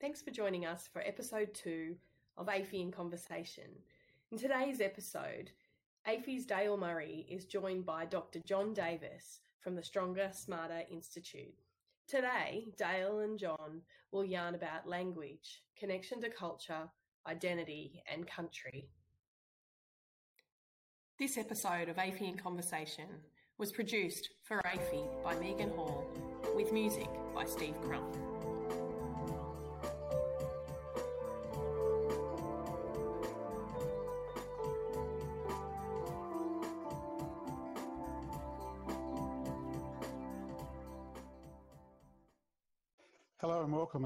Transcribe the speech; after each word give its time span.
Thanks 0.00 0.22
for 0.22 0.30
joining 0.30 0.64
us 0.64 0.88
for 0.90 1.02
episode 1.02 1.52
two 1.52 1.94
of 2.38 2.46
AAFIE 2.46 2.80
in 2.80 2.90
Conversation. 2.90 3.64
In 4.32 4.38
today's 4.38 4.80
episode, 4.80 5.50
AAFIE's 6.08 6.46
Dale 6.46 6.78
Murray 6.78 7.26
is 7.28 7.44
joined 7.44 7.84
by 7.84 8.06
Dr. 8.06 8.38
John 8.38 8.72
Davis 8.72 9.40
from 9.60 9.74
the 9.76 9.82
Stronger 9.82 10.30
Smarter 10.32 10.84
Institute. 10.90 11.52
Today, 12.08 12.68
Dale 12.78 13.18
and 13.18 13.38
John 13.38 13.82
will 14.10 14.24
yarn 14.24 14.54
about 14.54 14.88
language, 14.88 15.64
connection 15.78 16.22
to 16.22 16.30
culture, 16.30 16.88
identity, 17.26 18.02
and 18.10 18.26
country. 18.26 18.88
This 21.18 21.36
episode 21.36 21.90
of 21.90 21.96
AAFIE 21.96 22.30
in 22.30 22.36
Conversation 22.38 23.08
was 23.58 23.70
produced 23.70 24.30
for 24.44 24.62
AAFIE 24.64 25.22
by 25.22 25.34
Megan 25.34 25.72
Hall 25.72 26.06
with 26.56 26.72
music 26.72 27.10
by 27.34 27.44
Steve 27.44 27.78
Crump. 27.82 28.16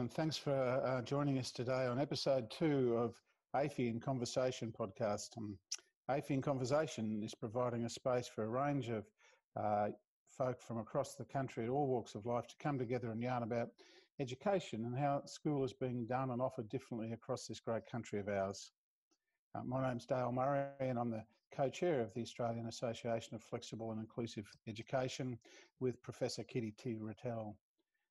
Thanks 0.08 0.36
for 0.36 0.52
uh, 0.52 1.02
joining 1.02 1.38
us 1.38 1.50
today 1.50 1.86
on 1.86 2.00
episode 2.00 2.50
two 2.50 2.96
of 2.96 3.14
AAFIE 3.54 3.88
in 3.88 4.00
Conversation 4.00 4.72
podcast. 4.72 5.36
Um, 5.38 5.56
AAFIE 6.10 6.30
in 6.30 6.42
Conversation 6.42 7.22
is 7.22 7.34
providing 7.34 7.84
a 7.84 7.88
space 7.88 8.26
for 8.26 8.44
a 8.44 8.48
range 8.48 8.90
of 8.90 9.06
uh, 9.56 9.88
folk 10.28 10.60
from 10.60 10.78
across 10.78 11.14
the 11.14 11.24
country 11.24 11.64
at 11.64 11.70
all 11.70 11.86
walks 11.86 12.14
of 12.14 12.26
life 12.26 12.46
to 12.48 12.56
come 12.60 12.78
together 12.78 13.12
and 13.12 13.22
yarn 13.22 13.44
about 13.44 13.68
education 14.20 14.84
and 14.84 14.98
how 14.98 15.22
school 15.24 15.64
is 15.64 15.72
being 15.72 16.06
done 16.06 16.30
and 16.30 16.42
offered 16.42 16.68
differently 16.68 17.12
across 17.12 17.46
this 17.46 17.60
great 17.60 17.86
country 17.86 18.20
of 18.20 18.28
ours. 18.28 18.72
Uh, 19.54 19.62
my 19.64 19.88
name's 19.88 20.06
Dale 20.06 20.32
Murray, 20.32 20.66
and 20.80 20.98
I'm 20.98 21.10
the 21.10 21.24
co 21.54 21.68
chair 21.68 22.00
of 22.00 22.12
the 22.14 22.22
Australian 22.22 22.66
Association 22.66 23.34
of 23.36 23.42
Flexible 23.42 23.92
and 23.92 24.00
Inclusive 24.00 24.50
Education 24.68 25.38
with 25.80 26.02
Professor 26.02 26.42
Kitty 26.42 26.74
te 26.76 26.96
Riele. 26.96 27.54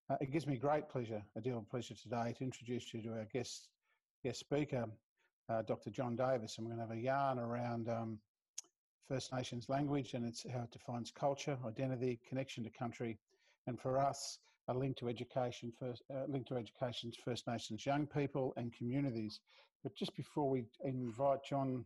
Uh, 0.10 0.18
it 0.20 0.32
gives 0.32 0.46
me 0.46 0.58
great 0.58 0.90
pleasure, 0.90 1.24
a 1.38 1.42
deal 1.42 1.58
of 1.58 1.70
pleasure 1.70 1.96
today, 1.96 2.34
to 2.38 2.44
introduce 2.44 2.94
you 2.94 3.02
to 3.02 3.10
our 3.10 3.28
guest, 3.32 3.70
guest 4.24 4.40
speaker, 4.40 4.86
uh, 5.50 5.62
Dr. 5.62 5.92
John 5.92 6.16
Davis, 6.16 6.58
and 6.58 6.68
we're 6.68 6.76
going 6.76 6.86
to 6.86 6.94
have 6.94 6.98
a 6.98 7.02
yarn 7.02 7.40
around 7.40 7.88
um, 7.88 8.20
First 9.08 9.34
Nations 9.34 9.70
language 9.70 10.14
and 10.14 10.26
it's 10.26 10.46
how 10.50 10.64
it 10.64 10.72
defines 10.72 11.12
culture, 11.12 11.58
identity, 11.66 12.20
connection 12.28 12.64
to 12.64 12.70
country, 12.70 13.18
and 13.68 13.80
for 13.80 13.98
us, 13.98 14.40
a 14.70 14.74
link 14.74 14.98
to 14.98 15.10
education, 15.10 15.72
first, 15.78 16.04
uh, 16.14 16.24
link 16.28 16.48
to 16.48 16.56
education's 16.56 17.18
First 17.24 17.48
Nations 17.48 17.86
young 17.86 18.06
people 18.06 18.54
and 18.58 18.74
communities. 18.74 19.40
But 19.84 19.96
just 19.96 20.16
before 20.16 20.50
we 20.50 20.64
invite 20.84 21.44
John 21.44 21.86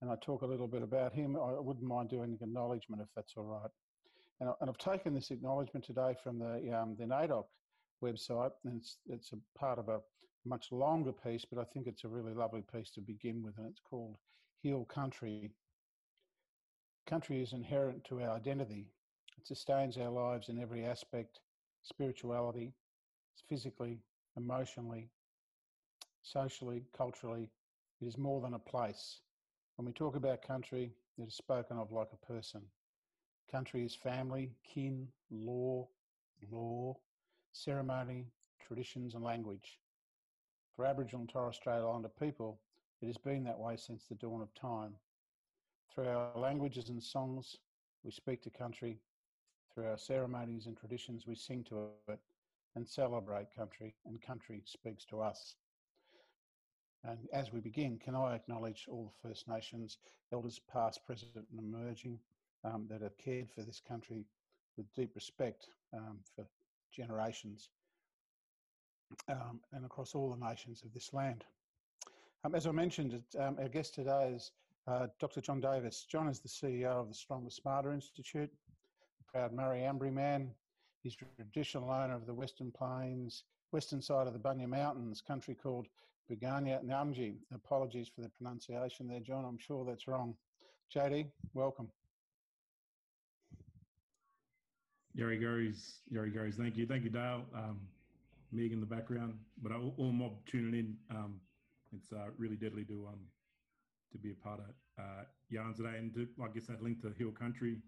and 0.00 0.10
I 0.10 0.16
talk 0.16 0.42
a 0.42 0.46
little 0.46 0.68
bit 0.68 0.82
about 0.82 1.14
him, 1.14 1.36
I 1.36 1.60
wouldn't 1.60 1.86
mind 1.86 2.10
doing 2.10 2.36
an 2.40 2.46
acknowledgement 2.46 3.02
if 3.02 3.08
that's 3.14 3.34
all 3.36 3.44
right. 3.44 3.70
And, 4.44 4.54
and 4.60 4.70
I've 4.70 4.78
taken 4.78 5.14
this 5.14 5.30
acknowledgement 5.30 5.84
today 5.84 6.14
from 6.22 6.38
the 6.38 6.78
um, 6.78 6.96
the 6.98 7.04
NAIDOC 7.04 7.44
website, 8.02 8.52
and 8.64 8.76
it's 8.78 8.98
it's 9.08 9.32
a 9.32 9.58
part 9.58 9.78
of 9.78 9.88
a 9.88 10.00
much 10.44 10.70
longer 10.70 11.12
piece, 11.12 11.44
but 11.50 11.58
I 11.58 11.64
think 11.64 11.86
it's 11.86 12.04
a 12.04 12.08
really 12.08 12.34
lovely 12.34 12.62
piece 12.72 12.90
to 12.92 13.00
begin 13.00 13.42
with, 13.42 13.56
and 13.56 13.66
it's 13.66 13.80
called 13.80 14.16
Heal 14.62 14.84
Country. 14.84 15.50
Country 17.06 17.42
is 17.42 17.52
inherent 17.52 18.04
to 18.04 18.20
our 18.20 18.36
identity. 18.36 18.86
It 19.38 19.46
sustains 19.46 19.96
our 19.96 20.10
lives 20.10 20.48
in 20.48 20.60
every 20.60 20.84
aspect 20.84 21.40
spirituality, 21.82 22.74
physically, 23.48 24.00
emotionally, 24.36 25.08
socially, 26.22 26.84
culturally. 26.96 27.50
It 28.00 28.06
is 28.06 28.18
more 28.18 28.40
than 28.40 28.54
a 28.54 28.58
place. 28.58 29.20
When 29.76 29.86
we 29.86 29.92
talk 29.92 30.16
about 30.16 30.46
country, 30.46 30.92
it 31.18 31.22
is 31.28 31.34
spoken 31.34 31.78
of 31.78 31.92
like 31.92 32.08
a 32.12 32.26
person. 32.26 32.62
Country 33.50 33.84
is 33.84 33.94
family, 33.94 34.56
kin, 34.64 35.08
law, 35.30 35.88
law, 36.50 36.96
ceremony, 37.52 38.26
traditions, 38.58 39.14
and 39.14 39.22
language. 39.22 39.78
For 40.74 40.84
Aboriginal 40.86 41.20
and 41.22 41.28
Torres 41.28 41.56
Strait 41.56 41.76
Islander 41.76 42.08
people, 42.08 42.60
it 43.00 43.06
has 43.06 43.16
been 43.18 43.44
that 43.44 43.58
way 43.58 43.76
since 43.76 44.06
the 44.06 44.14
dawn 44.16 44.40
of 44.40 44.52
time. 44.54 44.96
Through 45.92 46.08
our 46.08 46.36
languages 46.38 46.88
and 46.88 47.02
songs, 47.02 47.58
we 48.02 48.10
speak 48.10 48.42
to 48.42 48.50
country. 48.50 48.98
Through 49.72 49.86
our 49.88 49.98
ceremonies 49.98 50.66
and 50.66 50.76
traditions, 50.76 51.26
we 51.26 51.34
sing 51.34 51.64
to 51.64 51.90
it 52.08 52.20
and 52.74 52.88
celebrate 52.88 53.54
country, 53.54 53.94
and 54.04 54.20
country 54.20 54.62
speaks 54.64 55.04
to 55.06 55.20
us. 55.20 55.56
And 57.04 57.28
as 57.32 57.52
we 57.52 57.60
begin, 57.60 57.98
can 57.98 58.14
I 58.14 58.34
acknowledge 58.34 58.86
all 58.88 59.04
the 59.04 59.28
First 59.28 59.46
Nations, 59.46 59.98
elders 60.32 60.58
past, 60.58 61.04
present, 61.04 61.46
and 61.50 61.58
emerging, 61.60 62.18
um, 62.64 62.86
that 62.88 63.02
have 63.02 63.16
cared 63.18 63.50
for 63.50 63.62
this 63.62 63.80
country 63.86 64.24
with 64.76 64.92
deep 64.94 65.14
respect 65.14 65.68
um, 65.92 66.18
for 66.34 66.44
generations 66.92 67.68
um, 69.28 69.60
and 69.72 69.84
across 69.84 70.14
all 70.14 70.30
the 70.30 70.46
nations 70.46 70.82
of 70.84 70.92
this 70.92 71.12
land. 71.12 71.44
Um, 72.44 72.54
as 72.54 72.66
I 72.66 72.72
mentioned, 72.72 73.22
um, 73.38 73.56
our 73.60 73.68
guest 73.68 73.94
today 73.94 74.32
is 74.34 74.52
uh, 74.86 75.06
Dr. 75.18 75.40
John 75.40 75.60
Davis. 75.60 76.06
John 76.10 76.28
is 76.28 76.40
the 76.40 76.48
CEO 76.48 76.90
of 76.90 77.08
the 77.08 77.14
Stronger 77.14 77.50
Smarter 77.50 77.92
Institute, 77.92 78.50
proud 79.26 79.52
Murri 79.52 79.82
Ambae 79.82 80.12
man. 80.12 80.50
He's 81.02 81.16
traditional 81.16 81.90
owner 81.90 82.14
of 82.14 82.26
the 82.26 82.34
Western 82.34 82.70
Plains, 82.70 83.44
western 83.72 84.00
side 84.00 84.26
of 84.26 84.32
the 84.32 84.38
Bunya 84.38 84.68
Mountains, 84.68 85.22
country 85.26 85.54
called 85.54 85.86
Buganya 86.30 86.82
Namji. 86.84 87.36
Apologies 87.54 88.08
for 88.14 88.22
the 88.22 88.28
pronunciation 88.30 89.08
there, 89.08 89.20
John. 89.20 89.44
I'm 89.44 89.58
sure 89.58 89.84
that's 89.84 90.08
wrong. 90.08 90.34
JD, 90.94 91.26
welcome. 91.52 91.88
Yari 95.18 95.38
Gary's, 95.40 96.00
Yari 96.12 96.32
Gary's. 96.32 96.56
Thank 96.56 96.76
you, 96.76 96.86
thank 96.86 97.04
you, 97.04 97.10
Dale. 97.10 97.44
Um, 97.54 97.80
Meg 98.52 98.72
in 98.72 98.80
the 98.80 98.86
background, 98.86 99.34
but 99.62 99.72
all, 99.72 100.12
mob 100.12 100.32
tuning 100.46 100.74
in. 100.74 100.96
Um, 101.10 101.40
it's 101.96 102.12
uh, 102.12 102.30
really 102.38 102.56
deadly 102.56 102.84
to 102.84 103.06
um 103.08 103.20
to 104.12 104.18
be 104.18 104.30
a 104.30 104.34
part 104.34 104.60
of 104.60 104.66
uh, 104.98 105.24
yarns 105.50 105.76
today, 105.78 105.96
and 105.98 106.14
to, 106.14 106.28
I 106.42 106.48
guess 106.54 106.66
that 106.66 106.82
link 106.82 107.02
to 107.02 107.12
Heal 107.18 107.32
Country. 107.32 107.78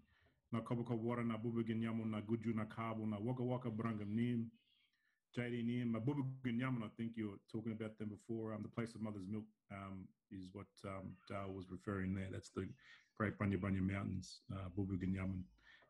Na 0.51 0.59
kobo 0.59 0.83
kobo 0.83 1.03
wara 1.03 1.25
na 1.25 1.37
bubugin 1.37 1.81
yamu 1.81 2.05
na 2.05 2.21
guju 2.21 2.55
na 2.55 2.65
kabu 2.65 3.05
na 3.07 3.17
waka 3.19 3.43
waka 3.43 3.69
brangam 3.69 4.13
nim. 4.13 4.51
JD 5.37 5.65
Nim, 5.65 5.93
Mabubugan 5.93 6.59
Yaman, 6.59 6.83
I 6.83 6.89
think 6.97 7.11
you 7.15 7.29
were 7.29 7.39
talking 7.51 7.71
about 7.71 7.97
them 7.99 8.09
before. 8.09 8.53
Um, 8.53 8.63
the 8.63 8.69
place 8.69 8.95
of 8.95 9.01
mother's 9.01 9.27
milk 9.29 9.43
um, 9.71 10.07
is 10.31 10.47
what 10.53 10.65
um, 10.85 11.13
Dale 11.29 11.53
was 11.53 11.69
referring 11.69 12.15
there. 12.15 12.29
That's 12.31 12.49
the 12.49 12.67
Great 13.19 13.37
Bunya 13.37 13.57
Bunya 13.59 13.81
Mountains, 13.81 14.39
uh, 14.53 14.69
Bubugan 14.75 15.13
Yaman. 15.13 15.43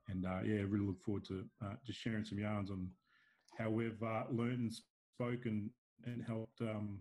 And 0.09 0.25
uh, 0.25 0.39
yeah, 0.43 0.63
really 0.67 0.85
look 0.85 1.01
forward 1.03 1.25
to 1.25 1.43
uh, 1.63 1.73
just 1.85 1.99
sharing 1.99 2.23
some 2.23 2.39
yarns 2.39 2.71
on 2.71 2.89
how 3.57 3.69
we've 3.69 4.01
uh, 4.01 4.23
learned 4.31 4.59
and 4.59 4.73
spoken 5.15 5.69
and 6.05 6.23
helped 6.25 6.61
um, 6.61 6.99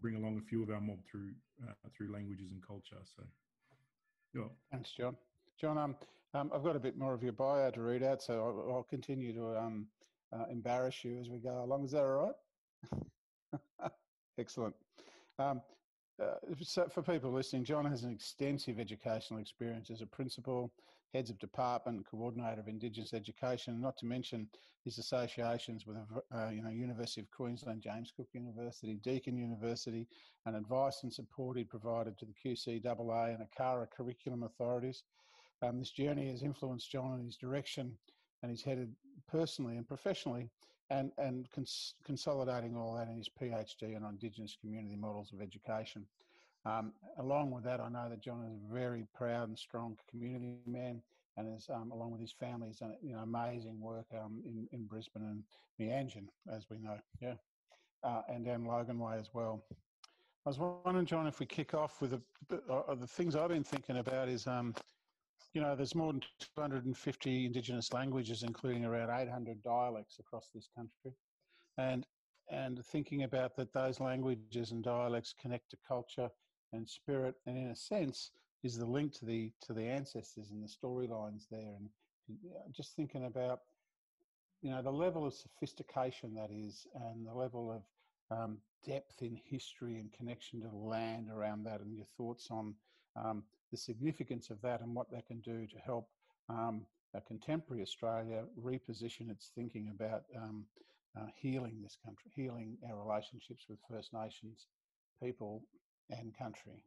bring 0.00 0.16
along 0.16 0.38
a 0.38 0.48
few 0.48 0.62
of 0.62 0.70
our 0.70 0.80
mob 0.80 0.98
through 1.10 1.30
uh, 1.66 1.72
through 1.96 2.12
languages 2.12 2.50
and 2.50 2.66
culture. 2.66 2.96
So, 3.16 3.22
yeah. 4.34 4.42
Thanks, 4.72 4.92
John. 4.92 5.16
John, 5.58 5.78
um, 5.78 5.96
um, 6.34 6.50
I've 6.52 6.64
got 6.64 6.76
a 6.76 6.80
bit 6.80 6.98
more 6.98 7.14
of 7.14 7.22
your 7.22 7.32
bio 7.32 7.70
to 7.70 7.80
read 7.80 8.02
out, 8.02 8.22
so 8.22 8.34
I'll, 8.34 8.74
I'll 8.74 8.82
continue 8.82 9.32
to 9.32 9.56
um, 9.56 9.86
uh, 10.32 10.46
embarrass 10.50 11.04
you 11.04 11.18
as 11.20 11.30
we 11.30 11.38
go 11.38 11.62
along. 11.62 11.84
Is 11.84 11.92
that 11.92 12.02
all 12.02 12.34
right? 12.92 13.90
Excellent. 14.38 14.74
Um, 15.38 15.62
uh, 16.20 16.34
so 16.60 16.88
for 16.88 17.02
people 17.02 17.32
listening, 17.32 17.64
John 17.64 17.84
has 17.84 18.02
an 18.02 18.10
extensive 18.12 18.78
educational 18.78 19.40
experience 19.40 19.90
as 19.90 20.00
a 20.00 20.06
principal, 20.06 20.72
heads 21.12 21.30
of 21.30 21.38
department, 21.38 22.06
coordinator 22.06 22.60
of 22.60 22.68
Indigenous 22.68 23.14
education, 23.14 23.80
not 23.80 23.96
to 23.98 24.06
mention 24.06 24.48
his 24.84 24.98
associations 24.98 25.86
with, 25.86 25.96
uh, 26.34 26.48
you 26.48 26.62
know, 26.62 26.70
University 26.70 27.20
of 27.20 27.30
Queensland, 27.30 27.82
James 27.82 28.12
Cook 28.16 28.28
University, 28.32 28.94
Deakin 29.02 29.36
University, 29.36 30.06
and 30.46 30.56
advice 30.56 31.02
and 31.02 31.12
support 31.12 31.56
he 31.56 31.64
provided 31.64 32.18
to 32.18 32.26
the 32.26 32.34
QCAA 32.34 33.34
and 33.34 33.46
ACARA 33.48 33.90
curriculum 33.90 34.42
authorities. 34.42 35.04
Um, 35.62 35.78
this 35.78 35.90
journey 35.90 36.30
has 36.30 36.42
influenced 36.42 36.90
John 36.90 37.18
in 37.18 37.26
his 37.26 37.36
direction, 37.36 37.96
and 38.42 38.50
he's 38.50 38.62
headed 38.62 38.94
personally 39.26 39.76
and 39.76 39.88
professionally 39.88 40.50
and, 40.90 41.12
and 41.16 41.50
cons- 41.50 41.94
consolidating 42.04 42.76
all 42.76 42.94
that 42.94 43.08
in 43.08 43.16
his 43.16 43.30
PhD 43.40 43.96
on 43.96 44.04
Indigenous 44.04 44.56
community 44.60 44.96
models 44.96 45.32
of 45.32 45.40
education. 45.40 46.06
Um, 46.66 46.92
along 47.18 47.50
with 47.50 47.64
that, 47.64 47.80
I 47.80 47.88
know 47.88 48.08
that 48.08 48.22
John 48.22 48.44
is 48.46 48.62
a 48.70 48.74
very 48.74 49.06
proud 49.14 49.48
and 49.48 49.58
strong 49.58 49.96
community 50.10 50.56
man, 50.66 51.02
and 51.36 51.54
is 51.56 51.68
um, 51.72 51.90
along 51.92 52.12
with 52.12 52.20
his 52.20 52.32
family, 52.32 52.68
has 52.68 52.78
done 52.78 52.94
you 53.02 53.14
know 53.14 53.20
amazing 53.20 53.80
work 53.80 54.06
um, 54.14 54.42
in 54.46 54.66
in 54.72 54.86
Brisbane 54.86 55.22
and 55.22 55.42
Meanjin, 55.80 56.26
as 56.52 56.66
we 56.70 56.78
know, 56.78 56.98
yeah, 57.20 57.34
uh, 58.02 58.22
and 58.28 58.44
down 58.44 58.64
Logan 58.64 58.98
Way 58.98 59.18
as 59.18 59.30
well. 59.34 59.62
I 60.46 60.50
was 60.50 60.58
wondering, 60.58 61.06
John, 61.06 61.26
if 61.26 61.40
we 61.40 61.46
kick 61.46 61.72
off 61.72 62.02
with 62.02 62.12
a, 62.14 62.20
uh, 62.70 62.94
the 62.94 63.06
things 63.06 63.34
I've 63.34 63.48
been 63.48 63.64
thinking 63.64 63.96
about 63.96 64.28
is 64.28 64.46
um, 64.46 64.74
you 65.54 65.60
know, 65.60 65.76
there's 65.76 65.94
more 65.94 66.12
than 66.12 66.20
250 66.56 67.46
Indigenous 67.46 67.92
languages, 67.92 68.42
including 68.42 68.84
around 68.84 69.10
800 69.10 69.62
dialects 69.62 70.18
across 70.18 70.48
this 70.54 70.68
country. 70.74 71.16
And 71.78 72.04
and 72.50 72.84
thinking 72.84 73.22
about 73.22 73.56
that 73.56 73.72
those 73.72 74.00
languages 74.00 74.72
and 74.72 74.84
dialects 74.84 75.34
connect 75.40 75.70
to 75.70 75.78
culture 75.88 76.28
and 76.74 76.88
spirit, 76.88 77.34
and 77.46 77.56
in 77.56 77.68
a 77.68 77.76
sense, 77.76 78.30
is 78.62 78.78
the 78.78 78.86
link 78.86 79.12
to 79.12 79.24
the 79.24 79.52
to 79.66 79.72
the 79.72 79.84
ancestors 79.84 80.50
and 80.50 80.62
the 80.62 80.68
storylines 80.68 81.46
there. 81.50 81.74
And 81.78 81.88
just 82.72 82.96
thinking 82.96 83.26
about 83.26 83.60
you 84.62 84.70
know 84.70 84.82
the 84.82 84.92
level 84.92 85.26
of 85.26 85.34
sophistication 85.34 86.34
that 86.34 86.50
is, 86.50 86.86
and 86.94 87.26
the 87.26 87.34
level 87.34 87.70
of 87.72 88.36
um, 88.36 88.58
depth 88.86 89.22
in 89.22 89.38
history 89.44 89.96
and 89.96 90.12
connection 90.12 90.60
to 90.60 90.68
the 90.68 90.76
land 90.76 91.30
around 91.30 91.64
that, 91.64 91.80
and 91.80 91.94
your 91.94 92.06
thoughts 92.16 92.48
on 92.50 92.74
um, 93.16 93.42
the 93.70 93.76
significance 93.76 94.50
of 94.50 94.60
that 94.62 94.80
and 94.80 94.94
what 94.94 95.10
that 95.10 95.26
can 95.26 95.40
do 95.40 95.66
to 95.66 95.78
help 95.78 96.08
um, 96.48 96.84
a 97.14 97.20
contemporary 97.20 97.82
Australia 97.82 98.44
reposition 98.60 99.30
its 99.30 99.52
thinking 99.54 99.90
about 99.94 100.24
um, 100.36 100.64
uh, 101.16 101.26
healing 101.36 101.80
this 101.82 101.96
country, 102.04 102.30
healing 102.34 102.76
our 102.90 103.00
relationships 103.06 103.66
with 103.68 103.78
First 103.88 104.12
Nations 104.12 104.66
people 105.22 105.62
and 106.10 106.36
country. 106.36 106.84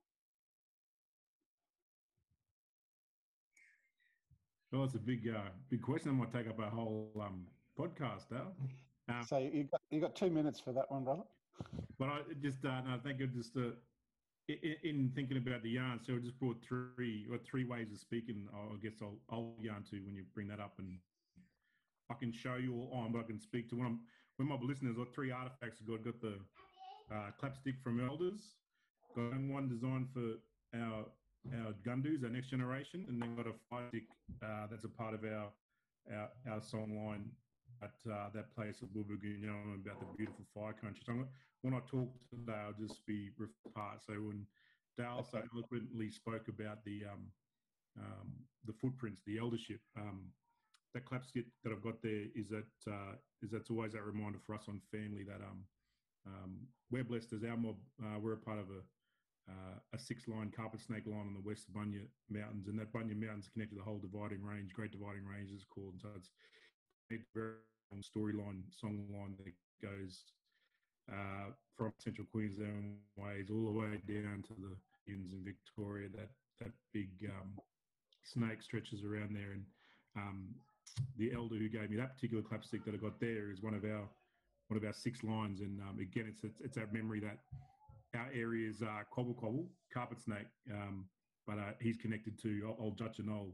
Well, 4.72 4.84
it's 4.84 4.96
a 4.96 5.00
big, 5.00 5.30
uh, 5.34 5.50
big 5.70 5.82
question. 5.82 6.12
That 6.12 6.18
might 6.18 6.32
take 6.32 6.50
up 6.50 6.60
a 6.60 6.70
whole 6.70 7.12
um, 7.22 7.46
podcast, 7.78 8.32
Al. 8.34 8.54
Um, 9.10 9.24
so 9.26 9.38
you 9.38 9.64
got 9.64 9.80
you 9.90 10.02
got 10.02 10.18
two 10.18 10.30
minutes 10.30 10.60
for 10.60 10.74
that 10.74 10.92
one, 10.92 11.06
brother. 11.06 11.24
But 11.98 12.10
I 12.10 12.20
just 12.42 12.66
uh, 12.66 12.82
no, 12.82 13.00
thank 13.02 13.22
you. 13.22 13.28
Just 13.28 13.56
uh, 13.56 13.72
in, 14.50 14.76
in, 14.84 15.12
thinking 15.16 15.38
about 15.38 15.64
the 15.64 15.70
yarn, 15.70 16.02
so 16.06 16.16
I 16.16 16.18
just 16.18 16.38
brought 16.38 16.62
three 16.62 17.26
or 17.32 17.38
three 17.38 17.64
ways 17.64 17.90
of 17.94 18.00
speaking. 18.00 18.48
I 18.54 18.76
guess 18.84 18.96
I'll, 19.02 19.18
I'll 19.30 19.56
yarn 19.62 19.84
to 19.92 20.00
when 20.06 20.14
you 20.14 20.26
bring 20.34 20.50
that 20.50 20.60
up, 20.60 20.74
and 20.80 20.98
I 22.10 22.16
can 22.16 22.34
show 22.34 22.56
you 22.56 22.74
all 22.74 23.00
on, 23.02 23.12
but 23.12 23.20
I 23.20 23.24
can 23.24 23.40
speak 23.40 23.70
to 23.70 23.76
when 23.76 23.88
I'm 23.88 24.00
when 24.36 24.50
my 24.50 24.58
listeners. 24.62 24.98
Got 24.98 25.14
three 25.14 25.32
artifacts. 25.32 25.80
I've 25.82 25.88
got, 25.88 26.04
got 26.04 26.22
the 26.22 26.34
uh, 27.10 27.32
clapstick 27.42 27.82
from 27.82 28.06
elders, 28.06 28.56
got 29.18 29.40
one 29.50 29.68
designed 29.68 30.08
for 30.14 30.38
our 30.78 31.06
our 31.56 31.74
Gundus, 31.86 32.24
our 32.24 32.30
next 32.30 32.50
generation, 32.50 33.06
and 33.08 33.22
then 33.22 33.36
got 33.36 33.48
a 33.48 33.56
fire 33.70 33.88
stick 33.90 34.04
uh, 34.44 34.68
that's 34.70 34.84
a 34.84 34.90
part 34.90 35.14
of 35.14 35.24
our 35.24 35.50
our, 36.14 36.30
our 36.50 36.62
song 36.62 36.96
line 37.06 37.26
at 37.84 37.94
uh, 38.12 38.30
that 38.34 38.54
place 38.56 38.82
you 38.82 39.48
know, 39.48 39.60
about 39.76 40.00
the 40.00 40.08
beautiful 40.18 40.46
fire 40.54 40.74
country. 40.74 41.02
So 41.06 41.14
when 41.62 41.74
I 41.74 41.80
talk 41.80 42.10
today, 42.30 42.58
I'll 42.66 42.88
just 42.88 43.06
be 43.06 43.30
apart. 43.66 44.02
So 44.06 44.14
when 44.14 44.46
Dale 44.98 45.28
so 45.30 45.42
eloquently 45.54 46.10
spoke 46.10 46.48
about 46.48 46.84
the 46.86 47.04
um, 47.12 47.28
um, 48.00 48.30
the 48.66 48.74
footprints, 48.74 49.22
the 49.26 49.38
eldership, 49.40 49.80
um, 49.98 50.26
that 50.94 51.06
clapstick 51.06 51.46
that 51.64 51.72
I've 51.72 51.84
got 51.84 52.02
there 52.02 52.26
is 52.36 52.50
that 52.50 52.92
uh, 52.92 53.14
is 53.42 53.52
that's 53.52 53.70
always 53.70 53.94
that 53.94 54.04
reminder 54.04 54.40
for 54.46 54.56
us 54.56 54.66
on 54.68 54.82
family 54.92 55.24
that 55.24 55.42
um, 55.42 55.64
um, 56.26 56.58
we're 56.92 57.04
blessed 57.04 57.34
as 57.34 57.44
our 57.44 57.58
mob. 57.58 57.78
Uh, 58.04 58.20
we're 58.20 58.34
a 58.34 58.38
part 58.38 58.60
of 58.60 58.66
a 58.66 58.82
uh, 59.50 59.80
a 59.94 60.00
six 60.00 60.28
line 60.28 60.52
carpet 60.56 60.82
snake 60.82 61.08
line 61.08 61.28
on 61.28 61.34
the 61.34 61.48
west 61.48 61.72
Bunya 61.74 62.04
Mountains, 62.30 62.68
and 62.68 62.78
that 62.80 62.92
Bunya 62.92 63.16
Mountains 63.16 63.50
connected 63.52 63.76
to 63.76 63.80
the 63.80 63.86
whole 63.86 64.00
dividing 64.00 64.44
range, 64.44 64.74
Great 64.74 64.92
Dividing 64.92 65.26
Range 65.26 65.52
is 65.52 65.66
called. 65.70 65.96
So 66.02 66.10
it's 66.16 66.30
a 67.12 67.16
very 67.34 67.56
long 67.92 68.04
storyline, 68.04 68.64
song 68.72 69.08
line 69.10 69.36
that 69.40 69.54
goes 69.82 70.24
uh, 71.12 71.52
from 71.78 71.94
central 72.00 72.28
Queensland 72.32 72.98
ways 73.16 73.48
all 73.50 73.66
the 73.66 73.80
way 73.80 74.02
down 74.08 74.44
to 74.48 74.54
the 74.60 74.76
Inns 75.12 75.32
in 75.32 75.44
Victoria. 75.44 76.10
That 76.10 76.30
that 76.60 76.72
big 76.94 77.10
um, 77.30 77.54
snake 78.24 78.62
stretches 78.62 79.04
around 79.04 79.34
there, 79.34 79.54
and 79.54 79.64
um, 80.18 80.50
the 81.18 81.32
elder 81.34 81.56
who 81.56 81.70
gave 81.70 81.90
me 81.90 81.98
that 81.98 82.16
particular 82.16 82.44
clapstick 82.44 82.84
that 82.86 82.94
I 82.94 82.98
got 82.98 83.20
there 83.20 83.52
is 83.52 83.62
one 83.62 83.74
of 83.74 83.86
our 83.86 84.10
one 84.68 84.78
of 84.78 84.84
our 84.84 84.94
six 84.94 85.24
lines, 85.24 85.62
and 85.62 85.80
um, 85.80 86.00
again, 86.00 86.26
it's, 86.28 86.44
it's 86.44 86.60
it's 86.60 86.76
that 86.76 86.92
memory 86.94 87.22
that 87.22 87.38
our 88.16 88.30
area 88.34 88.70
is 88.70 88.82
uh, 88.82 89.04
Cobble 89.14 89.34
Cobble, 89.34 89.68
Carpet 89.94 90.20
Snake, 90.20 90.48
um, 90.72 91.06
but 91.46 91.58
uh, 91.58 91.72
he's 91.82 91.98
connected 91.98 92.40
to 92.42 92.76
Old 92.80 92.98
Dutch 92.98 93.20
and 93.20 93.30
Old. 93.30 93.54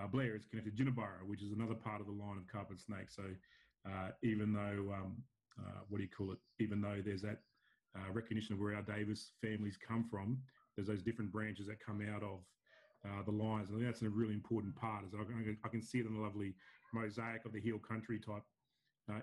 Uh, 0.00 0.06
Blair 0.06 0.36
is 0.36 0.44
connected 0.44 0.76
to 0.76 0.84
Jinnabara, 0.84 1.26
which 1.26 1.42
is 1.42 1.52
another 1.52 1.74
part 1.74 2.00
of 2.00 2.06
the 2.06 2.12
line 2.12 2.36
of 2.36 2.46
Carpet 2.50 2.78
Snake. 2.78 3.10
So 3.10 3.24
uh, 3.86 4.10
even 4.22 4.52
though, 4.52 4.92
um, 4.94 5.16
uh, 5.58 5.80
what 5.88 5.98
do 5.98 6.04
you 6.04 6.10
call 6.16 6.32
it, 6.32 6.38
even 6.60 6.80
though 6.80 7.02
there's 7.04 7.22
that 7.22 7.38
uh, 7.96 8.12
recognition 8.12 8.54
of 8.54 8.60
where 8.60 8.76
our 8.76 8.82
Davis 8.82 9.32
families 9.42 9.76
come 9.76 10.04
from, 10.08 10.38
there's 10.76 10.88
those 10.88 11.02
different 11.02 11.32
branches 11.32 11.66
that 11.66 11.84
come 11.84 12.00
out 12.14 12.22
of 12.22 12.40
the 13.24 13.32
lines. 13.32 13.70
And 13.70 13.84
that's 13.84 14.02
a 14.02 14.08
really 14.08 14.34
important 14.34 14.76
part. 14.76 15.04
Is 15.04 15.14
I 15.14 15.24
can, 15.24 15.56
I 15.64 15.68
can 15.68 15.82
see 15.82 15.98
it 15.98 16.06
in 16.06 16.14
the 16.14 16.20
lovely 16.20 16.54
mosaic 16.92 17.44
of 17.44 17.52
the 17.52 17.60
heal 17.60 17.78
country 17.78 18.20
type 18.20 18.42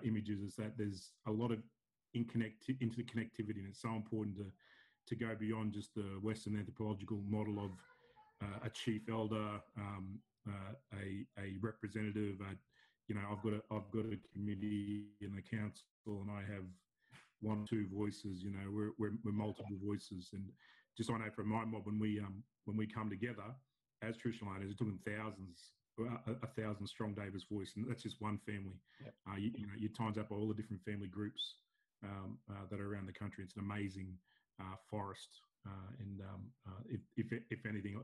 images 0.04 0.40
is 0.40 0.56
that 0.56 0.76
there's 0.76 1.12
a 1.26 1.30
lot 1.30 1.52
of 1.52 1.58
in 2.16 2.24
connect 2.24 2.68
into 2.80 2.96
the 2.96 3.04
connectivity, 3.04 3.58
and 3.58 3.68
it's 3.68 3.82
so 3.82 3.90
important 3.90 4.36
to 4.36 4.46
to 5.08 5.14
go 5.14 5.34
beyond 5.38 5.72
just 5.72 5.94
the 5.94 6.18
Western 6.20 6.58
anthropological 6.58 7.22
model 7.28 7.64
of 7.64 7.70
uh, 8.42 8.66
a 8.66 8.70
chief 8.70 9.02
elder, 9.10 9.60
um, 9.78 10.18
uh, 10.48 10.72
a 10.94 11.26
a 11.40 11.56
representative. 11.60 12.36
Uh, 12.40 12.54
you 13.08 13.14
know, 13.14 13.22
I've 13.30 13.42
got 13.42 13.52
a 13.52 13.62
I've 13.70 13.90
got 13.92 14.06
a 14.12 14.18
committee 14.32 15.04
in 15.20 15.34
the 15.34 15.42
council, 15.42 15.84
and 16.06 16.30
I 16.30 16.40
have 16.52 16.64
one 17.40 17.64
two 17.68 17.86
voices. 17.92 18.42
You 18.42 18.50
know, 18.50 18.70
we're 18.70 18.92
we're, 18.98 19.16
we're 19.24 19.32
multiple 19.32 19.76
voices, 19.84 20.30
and 20.32 20.44
just 20.96 21.10
I 21.10 21.18
know 21.18 21.30
from 21.34 21.48
my 21.48 21.64
mob 21.64 21.86
when 21.86 21.98
we 21.98 22.18
um 22.20 22.42
when 22.64 22.76
we 22.76 22.86
come 22.86 23.10
together 23.10 23.54
as 24.02 24.16
traditional 24.16 24.52
owners, 24.52 24.74
them 24.76 24.98
thousands 25.06 25.72
a, 25.98 26.32
a, 26.42 26.46
thousand 26.60 26.86
strong 26.86 27.14
Davis 27.14 27.44
voice, 27.50 27.72
and 27.76 27.88
that's 27.88 28.02
just 28.02 28.20
one 28.20 28.38
family. 28.44 28.76
Yep. 29.02 29.14
Uh, 29.28 29.36
you, 29.36 29.50
you, 29.56 29.66
know, 29.66 29.72
you 29.78 29.88
times 29.88 30.18
up 30.18 30.30
all 30.30 30.46
the 30.46 30.54
different 30.54 30.84
family 30.84 31.08
groups 31.08 31.54
um, 32.06 32.38
uh, 32.50 32.64
that 32.70 32.80
are 32.80 32.92
around 32.92 33.06
the 33.06 33.12
country. 33.12 33.44
It's 33.44 33.56
an 33.56 33.62
amazing 33.62 34.08
uh, 34.60 34.76
forest. 34.90 35.40
Uh, 35.66 35.90
and 36.00 36.20
um, 36.20 36.42
uh, 36.66 36.82
if, 36.88 37.00
if, 37.16 37.26
if 37.50 37.66
anything, 37.66 38.00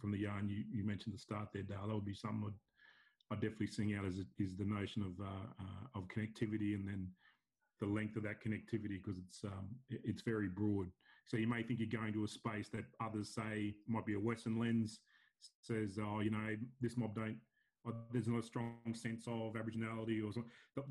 from 0.00 0.12
the 0.12 0.18
yarn 0.18 0.48
you, 0.48 0.64
you 0.72 0.84
mentioned 0.84 1.14
the 1.14 1.18
start 1.18 1.48
there, 1.52 1.62
Dale, 1.62 1.86
that 1.88 1.94
would 1.94 2.04
be 2.04 2.14
something 2.14 2.44
I'd, 2.46 3.34
I'd 3.34 3.40
definitely 3.40 3.66
sing 3.66 3.94
out 3.96 4.04
as 4.04 4.14
is 4.14 4.56
the 4.56 4.64
notion 4.64 5.02
of 5.02 5.26
of 5.94 6.08
connectivity 6.08 6.74
and 6.74 6.86
then 6.86 7.08
the 7.80 7.86
length 7.86 8.16
of 8.16 8.22
that 8.22 8.42
connectivity 8.44 9.02
because 9.02 9.18
it's 9.18 9.42
um, 9.44 9.68
it's 9.90 10.22
very 10.22 10.48
broad. 10.48 10.88
So 11.26 11.36
you 11.36 11.48
may 11.48 11.62
think 11.62 11.80
you're 11.80 12.00
going 12.00 12.12
to 12.12 12.24
a 12.24 12.28
space 12.28 12.68
that 12.70 12.84
others 13.02 13.34
say 13.34 13.74
might 13.88 14.06
be 14.06 14.14
a 14.14 14.20
Western 14.20 14.58
lens 14.58 15.00
says, 15.60 15.98
oh, 16.00 16.20
you 16.20 16.30
know, 16.30 16.56
this 16.80 16.96
mob 16.96 17.14
don't 17.14 17.36
there's 18.12 18.28
not 18.28 18.40
a 18.40 18.46
strong 18.46 18.76
sense 18.92 19.26
of 19.26 19.54
Aboriginality 19.54 20.22
or 20.22 20.32
something. 20.32 20.50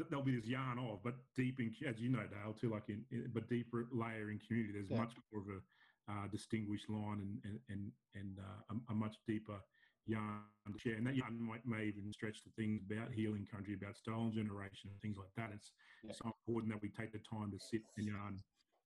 There'll 0.09 0.25
be 0.25 0.35
this 0.35 0.45
yarn 0.45 0.77
of, 0.79 1.03
but 1.03 1.15
deep 1.35 1.59
in, 1.59 1.73
as 1.87 1.99
you 1.99 2.09
know, 2.09 2.19
Dale, 2.19 2.53
too, 2.59 2.69
like 2.69 2.89
in, 2.89 3.03
in 3.11 3.29
but 3.33 3.49
deeper 3.49 3.87
layer 3.91 4.31
in 4.31 4.39
community, 4.39 4.73
there's 4.73 4.89
yeah. 4.89 4.97
much 4.97 5.13
more 5.31 5.41
of 5.41 5.47
a 5.47 6.11
uh, 6.11 6.27
distinguished 6.31 6.89
line 6.89 7.19
and 7.21 7.37
and 7.45 7.59
and, 7.69 7.91
and 8.15 8.37
uh, 8.39 8.75
a, 8.75 8.91
a, 8.91 8.95
much 8.95 9.15
deeper 9.25 9.59
yarn 10.05 10.41
to 10.71 10.79
share. 10.79 10.95
And 10.95 11.07
that 11.07 11.15
yarn 11.15 11.41
might 11.41 11.65
may 11.65 11.85
even 11.85 12.11
stretch 12.11 12.43
to 12.43 12.49
things 12.57 12.81
about 12.89 13.13
healing 13.13 13.47
country, 13.49 13.75
about 13.75 13.95
stolen 13.95 14.33
generation, 14.33 14.89
and 14.89 14.99
things 15.01 15.17
like 15.17 15.31
that. 15.37 15.51
It's 15.55 15.71
yeah. 16.03 16.11
so 16.13 16.35
important 16.45 16.73
that 16.73 16.81
we 16.81 16.89
take 16.89 17.13
the 17.13 17.19
time 17.19 17.51
to 17.51 17.59
sit 17.59 17.81
and 17.97 18.07
yarn 18.07 18.39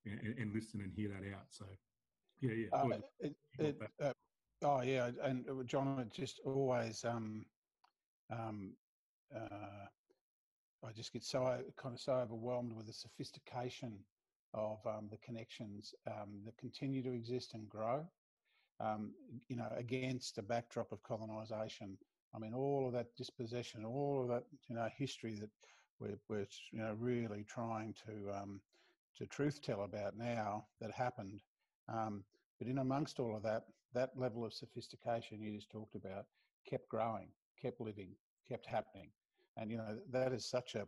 and, 0.05 0.35
and 0.37 0.53
listen 0.53 0.81
and 0.81 0.91
hear 0.95 1.09
that 1.09 1.25
out. 1.33 1.45
So, 1.49 1.65
yeah, 2.41 2.51
yeah. 2.51 2.67
Uh, 2.71 2.99
it, 3.19 3.35
it, 3.57 3.81
uh, 3.99 4.13
oh, 4.63 4.81
yeah, 4.81 5.09
and 5.23 5.45
uh, 5.49 5.63
John, 5.63 5.99
it 5.99 6.13
just 6.13 6.39
always. 6.45 7.03
Um, 7.03 7.45
um, 8.31 8.73
uh, 9.35 9.85
I 10.85 10.91
just 10.91 11.13
get 11.13 11.23
so 11.23 11.39
kind 11.77 11.95
of 11.95 11.99
so 11.99 12.13
overwhelmed 12.13 12.73
with 12.73 12.87
the 12.87 12.93
sophistication 12.93 13.99
of 14.53 14.79
um, 14.85 15.07
the 15.09 15.17
connections 15.17 15.93
um, 16.07 16.41
that 16.45 16.57
continue 16.57 17.01
to 17.03 17.11
exist 17.11 17.53
and 17.53 17.67
grow. 17.67 18.05
Um, 18.79 19.13
you 19.47 19.55
know, 19.55 19.69
against 19.77 20.37
a 20.37 20.41
backdrop 20.41 20.91
of 20.91 21.01
colonisation. 21.01 21.97
I 22.35 22.39
mean, 22.39 22.53
all 22.53 22.85
of 22.85 22.93
that 22.93 23.15
dispossession, 23.15 23.85
all 23.85 24.21
of 24.21 24.27
that 24.27 24.43
you 24.67 24.75
know 24.75 24.89
history 24.97 25.35
that 25.35 25.49
we're, 25.99 26.19
we're 26.27 26.47
you 26.71 26.79
know 26.79 26.93
really 26.99 27.45
trying 27.47 27.95
to 28.05 28.37
um, 28.37 28.59
to 29.17 29.25
truth 29.27 29.61
tell 29.61 29.83
about 29.83 30.17
now 30.17 30.65
that 30.81 30.91
happened. 30.91 31.39
Um, 31.87 32.23
but 32.59 32.67
in 32.67 32.79
amongst 32.79 33.19
all 33.19 33.35
of 33.35 33.43
that, 33.43 33.63
that 33.93 34.11
level 34.17 34.43
of 34.45 34.53
sophistication 34.53 35.41
you 35.41 35.55
just 35.55 35.69
talked 35.69 35.95
about 35.95 36.25
kept 36.69 36.89
growing 36.89 37.27
kept 37.65 37.81
living, 37.81 38.09
kept 38.47 38.65
happening. 38.65 39.09
And, 39.57 39.71
you 39.71 39.77
know, 39.77 39.97
that 40.11 40.33
is 40.33 40.45
such 40.45 40.75
a, 40.75 40.85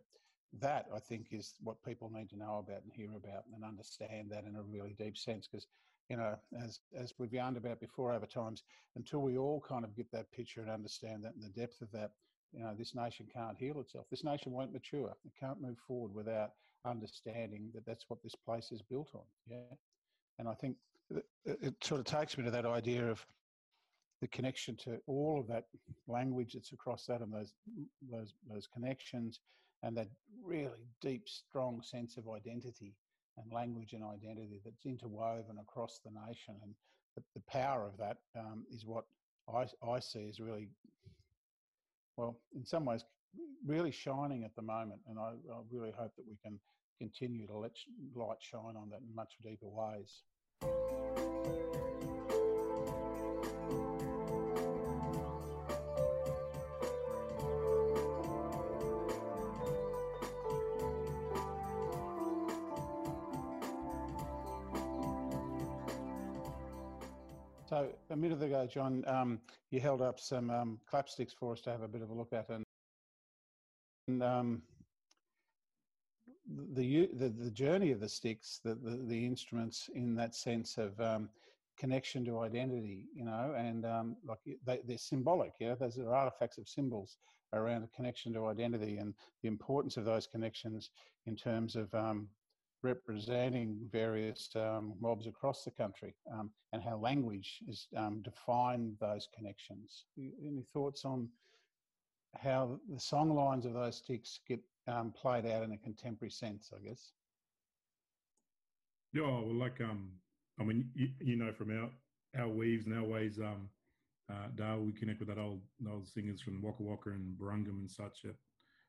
that 0.60 0.86
I 0.96 1.00
think 1.00 1.27
is 1.31 1.55
what 1.62 1.84
people 1.84 2.12
need 2.13 2.29
to 2.29 2.38
know 2.38 2.63
about 2.65 2.84
and 2.84 2.91
hear 2.93 3.12
about 3.15 3.43
and 3.53 3.63
understand 3.63 4.29
that 4.31 4.43
in 4.46 4.55
a 4.55 4.62
really 4.62 4.96
deep 4.98 5.17
sense. 5.17 5.48
Because, 5.48 5.67
you 6.10 6.17
know, 6.17 6.36
as, 6.63 6.79
as 6.96 7.13
we've 7.17 7.34
yarned 7.34 7.57
about 7.57 7.79
before 7.79 8.13
over 8.13 8.25
times, 8.25 8.63
until 8.96 9.22
we 9.22 9.38
all 9.38 9.63
kind 9.67 9.86
of 9.86 9.96
get 9.96 10.12
that 10.12 10.31
picture 10.31 10.62
and 10.62 10.69
understand 10.69 11.24
that 11.24 11.34
and 11.36 11.43
the 11.43 11.60
depth 11.60 11.81
of 11.81 11.91
that, 11.91 12.12
you 12.53 12.62
know, 12.62 12.74
this 12.77 12.96
nation 12.96 13.25
can't 13.34 13.57
heal 13.57 13.79
itself. 13.81 14.05
This 14.10 14.24
nation 14.24 14.51
won't 14.51 14.72
mature. 14.72 15.13
It 15.25 15.34
can't 15.39 15.62
move 15.62 15.77
forward 15.88 16.13
without 16.13 16.51
understanding 16.86 17.69
that 17.74 17.86
that's 17.86 18.05
what 18.07 18.24
this 18.24 18.36
place 18.36 18.72
is 18.72 18.81
built 18.81 19.10
on. 19.13 19.27
Yeah. 19.48 19.75
And 20.39 20.48
I 20.48 20.53
think 20.53 20.77
uh, 21.13 21.19
it, 21.46 21.57
it 21.62 21.84
sort 21.84 22.00
of 22.00 22.05
takes 22.05 22.38
me 22.38 22.43
to 22.46 22.51
that 22.51 22.65
idea 22.65 23.10
of 23.10 23.25
the 24.21 24.27
connection 24.27 24.75
to 24.75 24.97
all 25.07 25.39
of 25.39 25.47
that 25.47 25.65
language 26.07 26.53
that's 26.53 26.71
across 26.71 27.05
that 27.05 27.21
and 27.21 27.33
those 27.33 27.53
those 28.12 28.33
those 28.50 28.67
connections 28.67 29.39
and 29.83 29.95
that 29.97 30.07
really 30.43 30.88
deep, 31.01 31.27
strong 31.27 31.81
sense 31.81 32.17
of 32.17 32.25
identity 32.29 32.93
and 33.38 33.51
language 33.51 33.93
and 33.93 34.03
identity 34.03 34.59
that's 34.63 34.86
interwoven 34.86 35.57
across 35.62 36.00
the 36.03 36.12
nation. 36.27 36.55
And 36.63 36.74
the, 37.15 37.24
the 37.36 37.43
power 37.47 37.86
of 37.86 37.97
that 37.97 38.17
um, 38.38 38.65
is 38.74 38.86
what 38.86 39.05
I, 39.53 39.65
I 39.88 40.00
see 40.00 40.27
as 40.29 40.39
really, 40.39 40.69
well, 42.15 42.39
in 42.55 42.65
some 42.65 42.86
ways, 42.86 43.03
really 43.65 43.91
shining 43.91 44.43
at 44.43 44.55
the 44.55 44.62
moment. 44.62 45.01
And 45.07 45.19
I, 45.19 45.33
I 45.51 45.59
really 45.71 45.93
hope 45.95 46.15
that 46.17 46.25
we 46.27 46.38
can 46.43 46.59
continue 46.97 47.45
to 47.47 47.57
let 47.57 47.71
light 48.15 48.38
shine 48.39 48.75
on 48.75 48.89
that 48.89 49.01
in 49.07 49.15
much 49.15 49.36
deeper 49.43 49.67
ways. 49.67 50.24
So 67.67 67.89
a 68.12 68.15
minute 68.15 68.41
ago, 68.41 68.65
John, 68.65 69.03
um, 69.07 69.41
you 69.71 69.81
held 69.81 70.01
up 70.01 70.21
some 70.21 70.50
um, 70.50 70.79
clapsticks 70.89 71.33
for 71.38 71.51
us 71.51 71.59
to 71.62 71.69
have 71.69 71.81
a 71.81 71.88
bit 71.88 72.01
of 72.01 72.09
a 72.09 72.13
look 72.13 72.31
at, 72.31 72.47
and, 72.47 72.63
and 74.07 74.24
um, 74.24 74.62
the, 76.74 77.09
the 77.13 77.27
the 77.27 77.51
journey 77.51 77.91
of 77.91 78.00
the 78.00 78.07
sticks, 78.07 78.62
the 78.63 78.74
the, 78.75 79.01
the 79.07 79.25
instruments, 79.25 79.89
in 79.93 80.15
that 80.15 80.33
sense 80.33 80.77
of 80.77 80.97
um, 81.01 81.27
connection 81.77 82.24
to 82.24 82.39
identity, 82.39 83.03
you 83.13 83.25
know, 83.25 83.53
and 83.57 83.86
um, 83.86 84.15
like 84.25 84.39
they, 84.65 84.79
they're 84.88 84.97
symbolic. 84.97 85.51
Yeah, 85.59 85.75
those 85.75 86.00
are 86.00 86.15
artifacts 86.15 86.57
of 86.57 86.69
symbols 86.69 87.17
around 87.51 87.83
a 87.83 87.88
connection 87.93 88.31
to 88.33 88.47
identity 88.47 88.95
and 88.95 89.13
the 89.41 89.50
importance 89.50 89.97
of 89.97 90.05
those 90.05 90.25
connections 90.25 90.89
in 91.25 91.36
terms 91.36 91.75
of 91.75 91.93
um, 91.93 92.29
representing 92.84 93.77
various 93.91 94.50
um, 94.55 94.93
mobs 95.00 95.27
across 95.27 95.63
the 95.63 95.72
country 95.72 96.15
um, 96.31 96.51
and 96.74 96.81
how 96.81 96.98
language 96.98 97.60
is 97.67 97.88
um, 97.96 98.22
defined 98.22 98.96
those 99.00 99.27
connections. 99.36 100.05
Any 100.17 100.63
thoughts 100.74 101.05
on 101.05 101.29
how 102.36 102.79
the 102.93 103.00
song 103.00 103.36
lines 103.36 103.65
of 103.65 103.74
those 103.74 103.98
sticks 103.98 104.39
get 104.48 104.60
um, 104.88 105.12
played 105.12 105.46
out 105.46 105.63
in 105.63 105.72
a 105.72 105.77
contemporary 105.77 106.31
sense, 106.31 106.72
I 106.75 106.88
guess? 106.88 107.12
Yeah, 109.13 109.24
well, 109.24 109.53
like, 109.53 109.81
um, 109.81 110.10
I 110.60 110.63
mean, 110.63 110.89
you, 110.93 111.10
you 111.19 111.36
know, 111.36 111.51
from 111.51 111.72
our, 111.72 111.89
our 112.41 112.50
weaves 112.50 112.86
and 112.86 112.96
our 112.98 113.03
ways, 113.03 113.39
um, 113.39 113.69
uh, 114.29 114.48
Dale, 114.55 114.79
we 114.79 114.91
connect 114.91 115.19
with 115.19 115.29
that 115.29 115.38
old 115.38 115.62
old 115.89 116.07
singers 116.07 116.41
from 116.41 116.62
Waka 116.62 116.84
Waka 116.84 117.12
and 117.12 117.38
Barungum 117.39 117.79
and 117.79 117.89
such 117.89 118.25
at 118.25 118.36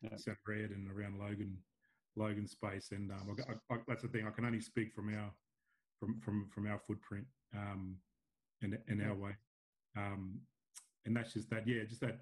yeah. 0.02 0.16
South 0.16 0.36
Red 0.46 0.70
and 0.70 0.90
around 0.90 1.20
Logan 1.20 1.56
Logan 2.18 2.46
space, 2.46 2.90
and 2.92 3.10
um, 3.10 3.36
I, 3.48 3.74
I, 3.74 3.78
that's 3.86 4.02
the 4.02 4.08
thing. 4.08 4.26
I 4.26 4.30
can 4.30 4.44
only 4.44 4.60
speak 4.60 4.94
from 4.94 5.14
our 5.14 5.30
from 5.98 6.20
from 6.20 6.48
from 6.52 6.66
our 6.66 6.78
footprint 6.78 7.26
um, 7.56 7.96
and 8.62 8.78
and 8.88 9.02
our 9.02 9.14
way, 9.14 9.32
um, 9.96 10.40
and 11.06 11.16
that's 11.16 11.32
just 11.32 11.50
that. 11.50 11.66
Yeah, 11.66 11.84
just 11.88 12.00
that 12.00 12.20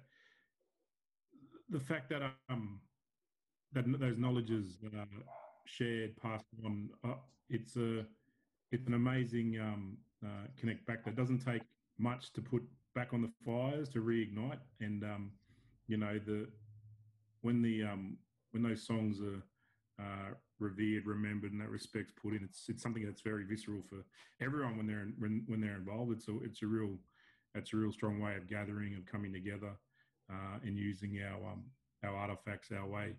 the 1.69 1.79
fact 1.79 2.09
that 2.09 2.21
um 2.49 2.79
that 3.73 3.99
those 3.99 4.17
knowledges 4.17 4.77
uh, 4.85 5.05
shared, 5.65 6.15
passed 6.17 6.45
on. 6.65 6.89
Uh, 7.03 7.15
it's 7.49 7.75
a 7.77 8.05
it's 8.71 8.87
an 8.87 8.93
amazing 8.93 9.57
um, 9.59 9.97
uh, 10.25 10.47
connect 10.59 10.85
back 10.85 11.03
that 11.05 11.15
doesn't 11.15 11.39
take 11.39 11.61
much 11.97 12.33
to 12.33 12.41
put 12.41 12.63
back 12.95 13.13
on 13.13 13.21
the 13.21 13.31
fires 13.45 13.89
to 13.89 13.99
reignite, 13.99 14.59
and 14.79 15.03
um, 15.03 15.31
you 15.87 15.97
know 15.97 16.19
the 16.25 16.47
when 17.41 17.61
the 17.61 17.83
um, 17.83 18.17
when 18.51 18.63
those 18.63 18.85
songs 18.85 19.21
are 19.21 19.41
uh, 19.99 20.33
revered, 20.59 21.05
remembered, 21.05 21.51
and 21.51 21.61
that 21.61 21.69
respect's 21.69 22.13
put 22.21 22.33
in. 22.33 22.43
It's 22.43 22.69
it's 22.69 22.83
something 22.83 23.05
that's 23.05 23.21
very 23.21 23.43
visceral 23.43 23.81
for 23.89 24.05
everyone 24.41 24.77
when 24.77 24.87
they're 24.87 25.01
in, 25.01 25.13
when 25.17 25.43
when 25.47 25.61
they're 25.61 25.75
involved. 25.75 26.11
It's 26.11 26.27
a 26.27 26.37
it's 26.43 26.61
a 26.61 26.67
real 26.67 26.97
it's 27.55 27.73
a 27.73 27.77
real 27.77 27.91
strong 27.91 28.19
way 28.19 28.35
of 28.35 28.47
gathering 28.47 28.95
of 28.95 29.05
coming 29.05 29.33
together 29.33 29.71
uh, 30.31 30.59
and 30.63 30.77
using 30.77 31.19
our 31.23 31.51
um, 31.51 31.63
our 32.03 32.15
artifacts 32.15 32.71
our 32.71 32.87
way. 32.87 33.15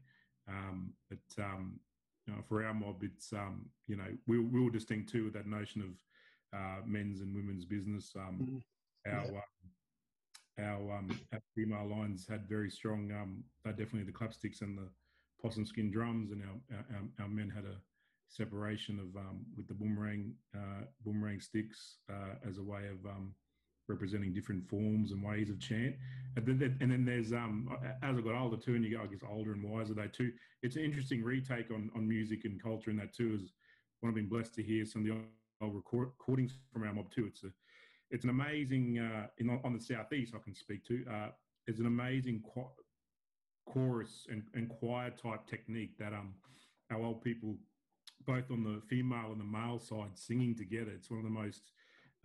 Um, 0.49 0.93
but 1.09 1.45
um, 1.45 1.81
you 2.27 2.35
know, 2.35 2.41
for 2.49 2.65
our 2.65 2.75
mob, 2.75 3.03
it's 3.03 3.33
um, 3.33 3.67
you 3.87 3.97
know 3.97 4.07
we 4.27 4.39
we 4.39 4.61
were 4.61 4.71
distinct 4.71 5.11
too 5.11 5.25
with 5.25 5.35
that 5.35 5.47
notion 5.47 5.83
of 5.83 6.59
uh, 6.59 6.81
men's 6.87 7.21
and 7.21 7.35
women's 7.35 7.65
business. 7.65 8.13
Um, 8.17 8.63
mm-hmm. 9.07 9.17
Our 9.17 9.25
yeah. 9.25 9.31
Um, 9.31 9.43
our, 10.59 10.99
um, 10.99 11.21
our 11.33 11.41
female 11.55 11.89
lines 11.89 12.27
had 12.29 12.49
very 12.49 12.69
strong. 12.69 13.13
Um, 13.13 13.45
they 13.65 13.71
definitely 13.71 14.03
the 14.03 14.13
clapsticks 14.13 14.61
and 14.61 14.77
the 14.77 14.89
possum 15.41 15.65
skin 15.65 15.91
drums, 15.91 16.31
and 16.33 16.43
our, 16.43 16.77
our, 16.97 17.03
our 17.21 17.29
men 17.29 17.51
had 17.55 17.65
a 17.65 17.77
separation 18.29 18.99
of 18.99 19.17
um, 19.17 19.41
with 19.57 19.67
the 19.69 19.75
boomerang 19.75 20.33
uh, 20.55 20.85
boomerang 21.05 21.41
sticks 21.41 21.99
uh, 22.11 22.49
as 22.49 22.59
a 22.59 22.63
way 22.63 22.83
of 22.89 23.05
um, 23.11 23.35
representing 23.89 24.35
different 24.35 24.69
forms 24.69 25.13
and 25.13 25.23
ways 25.23 25.49
of 25.49 25.59
chant. 25.59 25.95
And 26.37 26.47
then, 26.47 26.77
and 26.81 26.91
then 26.91 27.05
there's 27.05 27.33
um, 27.33 27.69
as 28.03 28.17
I 28.17 28.21
got 28.21 28.35
older 28.35 28.57
too, 28.57 28.75
and 28.75 28.85
you 28.85 28.91
get 28.91 29.01
I 29.01 29.07
guess 29.07 29.21
older 29.29 29.53
and 29.53 29.63
wiser 29.63 29.95
they 29.95 30.09
too. 30.09 30.33
It's 30.63 30.77
an 30.77 30.85
interesting 30.85 31.23
retake 31.23 31.71
on 31.71 31.91
on 31.97 32.07
music 32.07 32.45
and 32.45 32.63
culture, 32.63 32.91
and 32.91 33.01
that 33.01 33.15
too 33.15 33.35
is 33.35 33.53
what 34.01 34.11
I've 34.11 34.15
been 34.15 34.29
blessed 34.29 34.55
to 34.57 34.63
hear 34.63 34.85
some 34.85 35.03
of 35.03 35.09
the 35.09 35.15
old 35.63 35.75
record, 35.75 36.09
recordings 36.19 36.53
from 36.73 36.85
our 36.85 36.93
mob 36.93 37.11
too. 37.11 37.27
It's 37.27 37.45
a 37.45 37.49
it's 38.11 38.25
an 38.25 38.31
amazing 38.31 38.99
uh, 38.99 39.27
in, 39.39 39.51
on 39.51 39.73
the 39.73 39.81
southeast 39.81 40.35
I 40.35 40.39
can 40.43 40.55
speak 40.55 40.85
to. 40.87 41.05
Uh, 41.11 41.29
it's 41.67 41.81
an 41.81 41.87
amazing 41.87 42.43
chorus 43.73 44.27
and, 44.31 44.43
and 44.55 44.69
choir 44.69 45.11
type 45.11 45.47
technique 45.47 45.99
that 45.99 46.13
um 46.13 46.35
our 46.91 47.03
old 47.03 47.23
people 47.23 47.55
both 48.27 48.51
on 48.51 48.63
the 48.63 48.81
female 48.89 49.31
and 49.33 49.41
the 49.41 49.45
male 49.45 49.79
side 49.79 50.11
singing 50.15 50.55
together. 50.55 50.91
It's 50.95 51.11
one 51.11 51.21
of 51.21 51.25
the 51.25 51.31
most 51.31 51.63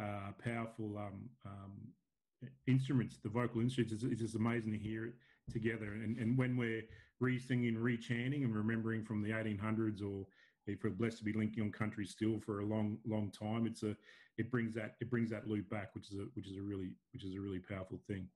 uh, 0.02 0.32
powerful 0.44 0.98
um, 0.98 1.30
um, 1.46 2.50
instruments 2.68 3.18
the 3.24 3.30
vocal 3.30 3.62
instruments. 3.62 3.94
It's, 3.94 4.04
it's, 4.04 4.22
just 4.22 4.36
amazing 4.36 4.74
to 4.74 4.78
hear 4.78 5.06
it 5.06 5.14
together. 5.52 5.94
And, 5.94 6.18
and 6.18 6.38
when 6.38 6.58
we're 6.58 6.84
re-singing 7.20 7.78
re-chanting 7.78 8.44
and 8.44 8.56
remembering 8.56 9.04
from 9.04 9.22
the 9.22 9.30
1800s 9.30 10.02
or 10.02 10.26
if 10.66 10.84
we're 10.84 10.90
blessed 10.90 11.20
to 11.20 11.24
be 11.24 11.34
linking 11.34 11.64
on 11.64 11.72
country 11.72 12.06
still 12.06 12.40
for 12.40 12.62
a 12.62 12.66
long 12.66 12.98
long 13.06 13.32
time 13.32 13.66
it's 13.66 13.84
a 13.84 13.96
it 14.38 14.50
brings 14.50 14.74
that 14.74 14.96
it 15.00 15.10
brings 15.10 15.30
that 15.30 15.48
loop 15.48 15.70
back 15.70 15.94
which 15.94 16.12
is 16.12 16.18
a 16.18 16.24
which 16.34 16.48
is 16.48 16.58
a 16.58 16.62
really 16.62 16.92
which 17.14 17.24
is 17.24 17.36
a 17.36 17.40
really 17.40 17.60
powerful 17.60 18.00
thing. 18.08 18.28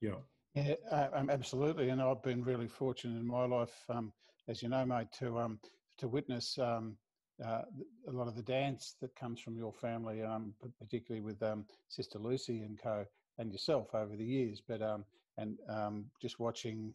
Yeah 0.00 0.20
yeah, 0.54 0.74
uh, 0.90 1.08
um, 1.12 1.30
absolutely. 1.30 1.90
And 1.90 2.02
I've 2.02 2.22
been 2.22 2.42
really 2.42 2.68
fortunate 2.68 3.18
in 3.18 3.26
my 3.26 3.44
life, 3.44 3.84
um, 3.88 4.12
as 4.48 4.62
you 4.62 4.68
know, 4.68 4.84
mate, 4.84 5.08
to 5.18 5.38
um, 5.38 5.60
to 5.98 6.08
witness 6.08 6.58
um, 6.58 6.96
uh, 7.44 7.62
a 8.08 8.10
lot 8.10 8.28
of 8.28 8.34
the 8.34 8.42
dance 8.42 8.96
that 9.00 9.14
comes 9.14 9.40
from 9.40 9.56
your 9.56 9.72
family, 9.72 10.22
um, 10.22 10.54
particularly 10.78 11.20
with 11.24 11.42
um, 11.42 11.64
Sister 11.88 12.18
Lucy 12.18 12.62
and 12.62 12.78
co, 12.80 13.04
and 13.38 13.52
yourself 13.52 13.94
over 13.94 14.16
the 14.16 14.24
years. 14.24 14.60
But 14.66 14.82
and 15.38 15.58
just 16.20 16.40
watching 16.40 16.92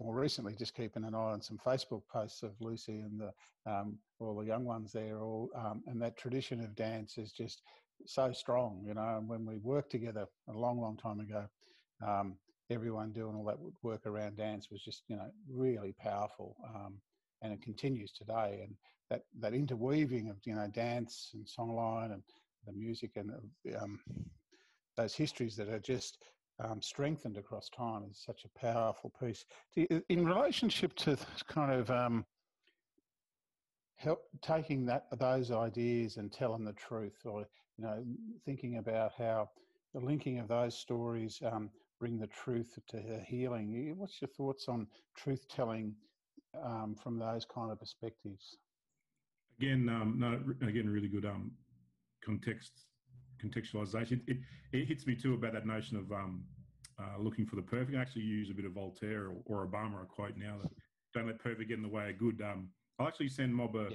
more 0.00 0.14
recently, 0.14 0.54
just 0.54 0.74
keeping 0.74 1.04
an 1.04 1.14
eye 1.14 1.32
on 1.32 1.42
some 1.42 1.58
Facebook 1.58 2.02
posts 2.10 2.42
of 2.42 2.52
Lucy 2.60 3.00
and 3.00 3.20
the 3.20 3.32
all 4.18 4.36
the 4.36 4.46
young 4.46 4.64
ones 4.64 4.92
there, 4.92 5.20
all 5.20 5.50
and 5.86 6.00
that 6.00 6.16
tradition 6.16 6.60
of 6.60 6.74
dance 6.74 7.18
is 7.18 7.32
just 7.32 7.62
so 8.06 8.32
strong, 8.32 8.82
you 8.86 8.94
know. 8.94 9.16
And 9.18 9.28
when 9.28 9.44
we 9.44 9.58
worked 9.58 9.90
together 9.90 10.26
a 10.48 10.52
long, 10.52 10.80
long 10.80 10.96
time 10.96 11.20
ago, 11.20 11.46
um, 12.06 12.36
everyone 12.70 13.12
doing 13.12 13.34
all 13.34 13.44
that 13.44 13.58
work 13.82 14.06
around 14.06 14.36
dance 14.36 14.68
was 14.70 14.82
just 14.82 15.02
you 15.08 15.16
know 15.16 15.30
really 15.48 15.94
powerful 16.00 16.56
um, 16.74 16.94
and 17.42 17.52
it 17.52 17.62
continues 17.62 18.12
today. 18.12 18.60
And 18.64 18.74
that 19.10 19.22
that 19.40 19.54
interweaving 19.54 20.30
of 20.30 20.36
you 20.44 20.54
know 20.54 20.68
dance 20.68 21.30
and 21.34 21.46
songline 21.46 22.12
and 22.12 22.22
the 22.66 22.72
music 22.72 23.12
and 23.16 23.32
um, 23.80 23.98
those 24.96 25.14
histories 25.14 25.56
that 25.56 25.68
are 25.68 25.80
just 25.80 26.18
um, 26.62 26.80
strengthened 26.80 27.36
across 27.36 27.68
time 27.70 28.04
is 28.10 28.22
such 28.24 28.44
a 28.44 28.58
powerful 28.58 29.12
piece. 29.20 29.44
In 30.08 30.24
relationship 30.24 30.94
to 30.96 31.16
kind 31.48 31.72
of 31.72 31.90
um, 31.90 32.24
help 33.96 34.24
taking 34.42 34.84
that 34.86 35.06
those 35.18 35.50
ideas 35.50 36.16
and 36.16 36.32
telling 36.32 36.64
the 36.64 36.72
truth 36.72 37.18
or 37.24 37.40
you 37.78 37.84
know 37.84 38.04
thinking 38.44 38.78
about 38.78 39.12
how 39.16 39.48
the 39.94 40.00
linking 40.00 40.38
of 40.38 40.48
those 40.48 40.76
stories 40.76 41.40
um, 41.50 41.70
bring 42.02 42.18
the 42.18 42.26
truth 42.26 42.76
to 42.88 42.96
her 42.96 43.24
healing. 43.28 43.94
What's 43.96 44.20
your 44.20 44.28
thoughts 44.36 44.66
on 44.66 44.88
truth 45.16 45.46
telling 45.48 45.94
um, 46.60 46.96
from 47.00 47.16
those 47.16 47.44
kind 47.44 47.70
of 47.70 47.78
perspectives? 47.78 48.56
Again, 49.60 49.88
um, 49.88 50.16
no, 50.18 50.40
again, 50.66 50.88
really 50.90 51.06
good 51.06 51.24
um, 51.24 51.52
context 52.24 52.72
contextualization. 53.40 54.20
It, 54.26 54.38
it, 54.72 54.88
hits 54.88 55.06
me 55.06 55.14
too 55.14 55.34
about 55.34 55.52
that 55.52 55.64
notion 55.64 55.96
of 55.96 56.10
um, 56.10 56.42
uh, 56.98 57.20
looking 57.20 57.46
for 57.46 57.54
the 57.54 57.62
perfect. 57.62 57.96
I 57.96 58.00
actually 58.00 58.22
use 58.22 58.50
a 58.50 58.54
bit 58.54 58.64
of 58.64 58.72
Voltaire 58.72 59.26
or, 59.26 59.36
or 59.46 59.64
Obama 59.64 60.02
a 60.02 60.04
quote 60.04 60.36
now 60.36 60.56
that 60.60 60.72
don't 61.14 61.28
let 61.28 61.38
perfect 61.38 61.68
get 61.68 61.76
in 61.76 61.84
the 61.84 61.88
way 61.88 62.10
of 62.10 62.18
good. 62.18 62.42
Um, 62.42 62.68
I'll 62.98 63.06
actually 63.06 63.28
send 63.28 63.54
Mob 63.54 63.76
a, 63.76 63.90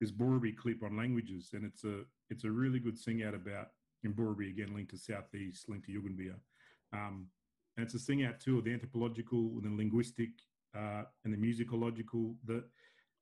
this 0.00 0.10
Burrabi 0.10 0.56
clip 0.56 0.82
on 0.82 0.96
languages, 0.96 1.50
and 1.52 1.64
it's 1.64 1.84
a 1.84 2.00
it's 2.30 2.42
a 2.42 2.50
really 2.50 2.80
good 2.80 2.98
sing 2.98 3.22
out 3.22 3.34
about 3.34 3.68
in 4.02 4.12
Burrabi 4.12 4.50
again, 4.50 4.74
linked 4.74 4.90
to 4.90 4.98
southeast, 4.98 5.68
linked 5.68 5.86
to 5.86 5.92
Yugambeh. 5.92 6.34
Um, 6.92 7.28
and 7.76 7.84
it's 7.84 7.94
a 7.94 7.98
thing 7.98 8.24
out 8.24 8.40
too 8.40 8.58
of 8.58 8.64
the 8.64 8.72
anthropological 8.72 9.52
and 9.62 9.64
the 9.64 9.76
linguistic 9.76 10.30
uh, 10.76 11.04
and 11.24 11.32
the 11.32 11.36
musicological, 11.36 12.34
the 12.44 12.64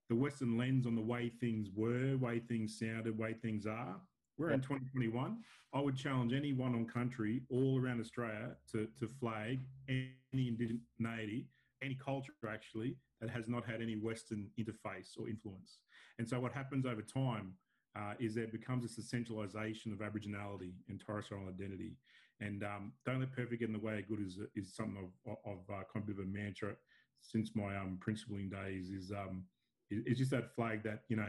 the 0.08 0.16
Western 0.16 0.58
lens 0.58 0.86
on 0.86 0.94
the 0.94 1.00
way 1.00 1.30
things 1.40 1.68
were, 1.74 2.18
way 2.18 2.38
things 2.38 2.78
sounded, 2.78 3.16
way 3.16 3.32
things 3.32 3.66
are. 3.66 3.96
We're 4.36 4.50
yep. 4.50 4.56
in 4.56 4.60
2021. 4.60 5.38
I 5.72 5.80
would 5.80 5.96
challenge 5.96 6.34
anyone 6.34 6.74
on 6.74 6.84
country 6.86 7.40
all 7.48 7.80
around 7.80 8.00
Australia 8.00 8.56
to, 8.72 8.88
to 8.98 9.08
flag 9.08 9.60
any 9.88 10.10
indigeneity, 10.34 11.46
any 11.82 11.94
culture 11.94 12.32
actually, 12.46 12.96
that 13.20 13.30
has 13.30 13.48
not 13.48 13.64
had 13.64 13.80
any 13.80 13.94
Western 13.94 14.48
interface 14.60 15.18
or 15.18 15.28
influence. 15.28 15.78
And 16.18 16.28
so 16.28 16.38
what 16.40 16.52
happens 16.52 16.84
over 16.84 17.00
time 17.00 17.54
uh, 17.96 18.14
is 18.18 18.34
there 18.34 18.48
becomes 18.48 18.82
this 18.82 19.02
essentialisation 19.02 19.92
of 19.92 20.00
Aboriginality 20.00 20.72
and 20.88 21.00
Torres 21.00 21.26
Strait 21.26 21.38
Islander 21.38 21.64
identity. 21.64 21.96
And 22.42 22.64
um, 22.64 22.92
don't 23.06 23.20
let 23.20 23.32
perfect 23.32 23.60
get 23.60 23.68
in 23.68 23.72
the 23.72 23.78
way 23.78 24.00
of 24.00 24.08
good 24.08 24.20
is, 24.26 24.38
is 24.56 24.74
something 24.74 25.08
of, 25.26 25.36
of 25.44 25.58
uh, 25.70 25.84
kind 25.92 25.96
of 25.96 26.02
a 26.02 26.06
bit 26.06 26.18
of 26.18 26.24
a 26.24 26.28
mantra 26.28 26.74
since 27.20 27.50
my 27.54 27.76
um, 27.76 27.98
principling 28.00 28.48
days 28.50 28.90
is, 28.90 29.12
um, 29.12 29.44
is 29.90 30.18
just 30.18 30.32
that 30.32 30.54
flag 30.54 30.82
that, 30.82 31.02
you 31.08 31.16
know, 31.16 31.28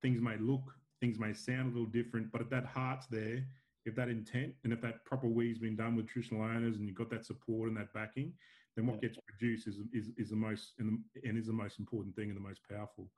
things 0.00 0.20
may 0.20 0.36
look, 0.38 0.62
things 1.00 1.18
may 1.18 1.34
sound 1.34 1.66
a 1.66 1.78
little 1.78 1.92
different, 1.92 2.32
but 2.32 2.40
if 2.40 2.48
that 2.48 2.64
heart's 2.64 3.06
there, 3.06 3.44
if 3.84 3.94
that 3.94 4.08
intent 4.08 4.54
and 4.64 4.72
if 4.72 4.80
that 4.80 5.04
proper 5.04 5.28
wee's 5.28 5.58
been 5.58 5.76
done 5.76 5.96
with 5.96 6.08
traditional 6.08 6.42
owners 6.42 6.76
and 6.76 6.86
you've 6.86 6.96
got 6.96 7.10
that 7.10 7.26
support 7.26 7.68
and 7.68 7.76
that 7.76 7.92
backing, 7.92 8.32
then 8.74 8.86
what 8.86 8.96
yeah. 9.02 9.08
gets 9.08 9.18
produced 9.26 9.68
is, 9.68 9.76
is, 9.92 10.10
is 10.16 10.30
the 10.30 10.36
most 10.36 10.72
and, 10.78 10.98
the, 11.14 11.28
and 11.28 11.38
is 11.38 11.46
the 11.46 11.52
most 11.52 11.78
important 11.78 12.16
thing 12.16 12.28
and 12.28 12.36
the 12.36 12.48
most 12.48 12.60
powerful, 12.68 13.10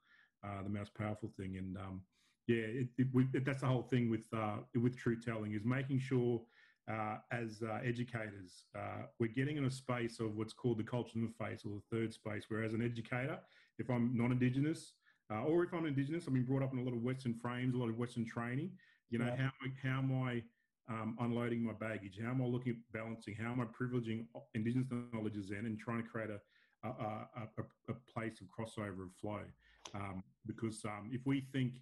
uh, 0.44 0.62
the 0.62 0.68
most 0.68 0.92
powerful 0.94 1.30
thing. 1.38 1.56
And 1.56 1.76
um, 1.76 2.02
yeah, 2.48 2.64
it, 2.82 2.88
it, 2.98 3.06
we, 3.12 3.26
it, 3.32 3.44
that's 3.44 3.60
the 3.60 3.66
whole 3.66 3.82
thing 3.82 4.10
with 4.10 4.26
uh, 4.36 4.58
with 4.74 4.96
truth 4.96 5.24
telling 5.24 5.52
is 5.54 5.64
making 5.64 6.00
sure 6.00 6.42
uh, 6.90 7.16
as 7.32 7.62
uh, 7.62 7.78
educators 7.84 8.66
uh, 8.76 9.02
we're 9.18 9.28
getting 9.28 9.56
in 9.56 9.64
a 9.64 9.70
space 9.70 10.20
of 10.20 10.36
what's 10.36 10.52
called 10.52 10.78
the 10.78 10.84
culture 10.84 11.18
interface 11.18 11.66
or 11.66 11.80
the 11.80 11.82
third 11.90 12.12
space. 12.12 12.44
Where 12.48 12.62
as 12.62 12.74
an 12.74 12.82
educator, 12.82 13.38
if 13.78 13.90
I'm 13.90 14.16
non-indigenous 14.16 14.92
uh, 15.32 15.42
or 15.42 15.64
if 15.64 15.74
I'm 15.74 15.86
indigenous, 15.86 16.24
I've 16.26 16.34
been 16.34 16.44
brought 16.44 16.62
up 16.62 16.72
in 16.72 16.78
a 16.78 16.82
lot 16.82 16.94
of 16.94 17.02
Western 17.02 17.34
frames, 17.34 17.74
a 17.74 17.78
lot 17.78 17.88
of 17.88 17.98
Western 17.98 18.24
training. 18.24 18.70
You 19.10 19.18
know, 19.18 19.26
yeah. 19.26 19.36
how 19.36 19.50
how 19.82 19.98
am 19.98 20.22
I 20.22 20.42
um, 20.88 21.16
unloading 21.20 21.64
my 21.64 21.72
baggage? 21.72 22.18
How 22.22 22.30
am 22.30 22.42
I 22.42 22.46
looking 22.46 22.72
at 22.72 22.78
balancing? 22.92 23.34
How 23.34 23.52
am 23.52 23.60
I 23.60 23.64
privileging 23.64 24.26
Indigenous 24.54 24.88
knowledges 25.12 25.50
in 25.50 25.66
and 25.66 25.78
trying 25.78 26.02
to 26.02 26.08
create 26.08 26.30
a, 26.30 26.40
a, 26.88 26.90
a, 26.90 27.62
a 27.90 27.94
place 28.12 28.40
of 28.40 28.46
crossover 28.46 29.02
of 29.02 29.12
flow? 29.20 29.40
Um, 29.94 30.22
because 30.46 30.84
um, 30.84 31.10
if 31.12 31.20
we 31.24 31.46
think 31.52 31.74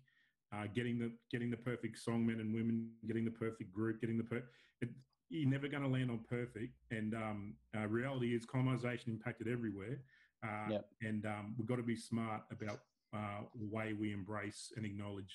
uh, 0.55 0.67
getting 0.75 0.99
the 0.99 1.11
getting 1.31 1.51
the 1.51 1.57
perfect 1.57 1.99
songmen 2.07 2.41
and 2.41 2.55
women, 2.55 2.91
getting 3.07 3.25
the 3.25 3.31
perfect 3.31 3.73
group, 3.73 4.01
getting 4.01 4.19
the 4.19 4.25
per- 4.25 4.45
it, 4.81 4.91
you're 5.31 5.51
never 5.51 5.69
going 5.69 5.83
to 5.83 5.89
land 5.89 6.11
on 6.11 6.21
perfect. 6.29 6.75
And 6.91 7.15
um, 7.15 7.55
uh, 7.77 7.87
reality 7.87 8.35
is 8.35 8.45
colonization 8.45 9.13
impacted 9.13 9.49
everywhere, 9.49 9.99
uh, 10.47 10.71
yep. 10.71 10.87
and 11.03 11.25
um, 11.27 11.55
we've 11.59 11.67
got 11.67 11.77
to 11.77 11.83
be 11.83 11.97
smart 11.97 12.43
about 12.51 12.81
uh, 13.15 13.43
the 13.59 13.67
way 13.67 13.93
we 13.93 14.13
embrace 14.13 14.73
and 14.77 14.85
acknowledge 14.85 15.35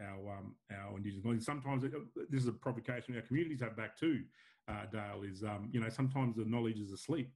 our 0.00 0.38
um, 0.38 0.54
our 0.72 0.96
indigenous 0.96 1.24
knowledge. 1.24 1.42
Sometimes 1.42 1.84
it, 1.84 1.92
this 2.30 2.42
is 2.42 2.48
a 2.48 2.52
provocation 2.52 3.14
our 3.14 3.22
communities 3.22 3.60
have 3.60 3.76
back 3.76 3.98
too. 3.98 4.22
Uh, 4.68 4.86
Dale 4.90 5.22
is 5.22 5.42
um, 5.42 5.68
you 5.72 5.80
know 5.80 5.88
sometimes 5.88 6.36
the 6.36 6.44
knowledge 6.44 6.78
is 6.78 6.92
asleep, 6.92 7.30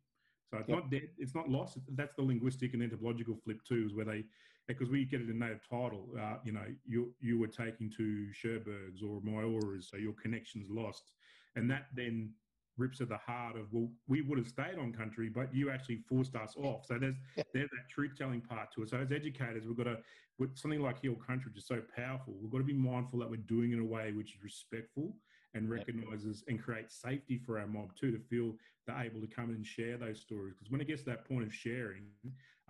so 0.51 0.59
it's 0.59 0.69
yep. 0.69 0.79
not 0.79 0.91
dead, 0.91 1.09
it's 1.19 1.35
not 1.35 1.49
lost. 1.49 1.79
That's 1.95 2.15
the 2.17 2.23
linguistic 2.23 2.75
and 2.75 2.83
anthropological 2.83 3.37
flip 3.45 3.61
too, 3.67 3.85
is 3.87 3.95
where 3.95 4.07
they 4.07 4.25
because 4.73 4.91
we 4.91 5.05
get 5.05 5.21
it 5.21 5.29
in 5.29 5.39
native 5.39 5.61
title. 5.69 6.09
Uh, 6.19 6.37
you 6.45 6.53
know, 6.53 6.67
you 6.87 7.13
you 7.21 7.39
were 7.39 7.47
taking 7.47 7.91
to 7.97 8.29
Cherbourgs 8.33 9.03
or 9.03 9.21
Myoras, 9.21 9.91
so 9.91 9.97
your 9.97 10.15
connection's 10.15 10.69
lost, 10.71 11.13
and 11.57 11.71
that 11.71 11.87
then 11.95 12.33
rips 12.77 13.01
at 13.01 13.09
the 13.09 13.17
heart 13.19 13.57
of 13.57 13.73
well, 13.73 13.89
we 14.09 14.23
would 14.23 14.39
have 14.39 14.49
stayed 14.49 14.79
on 14.79 14.93
country, 14.93 15.29
but 15.29 15.55
you 15.55 15.71
actually 15.71 15.99
forced 16.09 16.35
us 16.35 16.55
off. 16.57 16.87
So 16.87 16.99
there's 16.99 17.17
yeah. 17.37 17.45
there's 17.53 17.71
that 17.71 17.89
truth 17.89 18.13
telling 18.17 18.41
part 18.41 18.73
to 18.75 18.83
it. 18.83 18.91
So 18.91 18.99
as 18.99 19.13
educators, 19.13 19.67
we've 19.67 19.77
got 19.77 19.85
to 19.85 19.99
with 20.39 20.57
something 20.57 20.81
like 20.81 21.01
heal 21.01 21.15
country, 21.15 21.51
which 21.51 21.59
is 21.59 21.69
so 21.69 21.83
powerful. 21.95 22.35
We've 22.41 22.51
got 22.51 22.59
to 22.59 22.65
be 22.65 22.73
mindful 22.73 23.19
that 23.19 23.31
we're 23.31 23.37
doing 23.37 23.73
it 23.73 23.75
in 23.75 23.81
a 23.81 23.85
way 23.85 24.13
which 24.13 24.35
is 24.35 24.43
respectful 24.43 25.15
and 25.55 25.69
recognizes 25.69 26.43
and 26.49 26.63
creates 26.63 26.95
safety 26.95 27.39
for 27.45 27.59
our 27.59 27.67
mob 27.67 27.95
too 27.97 28.11
to 28.11 28.19
feel 28.19 28.55
they're 28.87 29.05
able 29.05 29.21
to 29.21 29.27
come 29.27 29.51
and 29.51 29.67
share 29.67 29.97
those 29.97 30.21
stories. 30.21 30.55
Because 30.55 30.71
when 30.71 30.81
it 30.81 30.87
gets 30.87 31.03
to 31.03 31.11
that 31.11 31.29
point 31.29 31.45
of 31.45 31.53
sharing, 31.53 32.05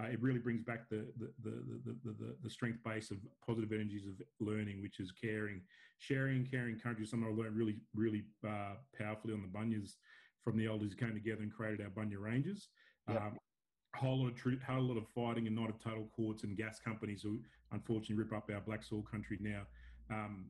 uh, 0.01 0.07
it 0.07 0.21
really 0.23 0.39
brings 0.39 0.63
back 0.63 0.89
the 0.89 1.07
the, 1.19 1.31
the 1.43 1.51
the, 1.85 2.13
the, 2.13 2.37
the, 2.43 2.51
strength 2.51 2.79
base 2.85 3.11
of 3.11 3.19
positive 3.47 3.73
energies 3.73 4.07
of 4.07 4.15
learning, 4.39 4.81
which 4.81 5.01
is 5.01 5.13
caring, 5.13 5.61
sharing, 5.99 6.47
caring 6.47 6.79
country. 6.79 7.05
Something 7.07 7.29
I 7.29 7.37
learned 7.37 7.57
really, 7.57 7.77
really 7.95 8.25
uh, 8.47 8.75
powerfully 8.99 9.35
on 9.35 9.43
the 9.43 9.49
bunyas 9.49 9.97
from 10.45 10.57
the 10.57 10.67
elders 10.67 10.93
who 10.93 10.97
came 10.97 11.15
together 11.15 11.43
and 11.43 11.53
created 11.53 11.81
our 11.81 11.91
bunya 11.91 12.19
ranges. 12.19 12.69
Yep. 13.09 13.21
Um, 13.21 13.39
whole 13.97 14.23
lot 14.23 14.29
of 14.29 14.37
truth, 14.37 14.63
whole 14.63 14.83
lot 14.83 14.97
of 14.97 15.09
fighting 15.09 15.47
and 15.47 15.57
not 15.57 15.69
of 15.69 15.83
total 15.83 16.09
courts 16.15 16.45
and 16.45 16.57
gas 16.57 16.79
companies 16.79 17.23
who 17.23 17.41
unfortunately 17.73 18.17
rip 18.17 18.33
up 18.33 18.49
our 18.53 18.61
black 18.61 18.83
soil 18.83 19.03
country 19.03 19.39
now. 19.41 19.63
Um, 20.11 20.47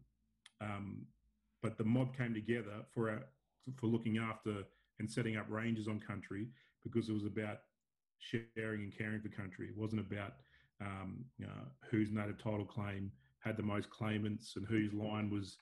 um, 0.61 1.07
but 1.63 1.79
the 1.79 1.85
mob 1.85 2.17
came 2.17 2.35
together 2.35 2.85
for 2.95 3.11
our, 3.11 3.23
for 3.77 3.87
looking 3.87 4.19
after 4.19 4.65
and 4.99 5.11
setting 5.11 5.37
up 5.37 5.47
ranges 5.49 5.89
on 5.89 5.99
country 5.99 6.49
because 6.85 7.09
it 7.09 7.13
was 7.13 7.25
about 7.25 7.59
sharing 8.21 8.83
and 8.83 8.97
caring 8.97 9.21
for 9.21 9.29
country. 9.29 9.69
It 9.69 9.77
wasn't 9.77 10.01
about 10.01 10.35
um, 10.81 11.25
you 11.39 11.47
know, 11.47 11.53
whose 11.91 12.11
native 12.11 12.39
title 12.39 12.65
claim 12.65 13.11
had 13.41 13.57
the 13.57 13.63
most 13.63 13.91
claimants 13.91 14.55
and 14.57 14.67
whose 14.67 14.93
line 14.93 15.31
was 15.31 15.57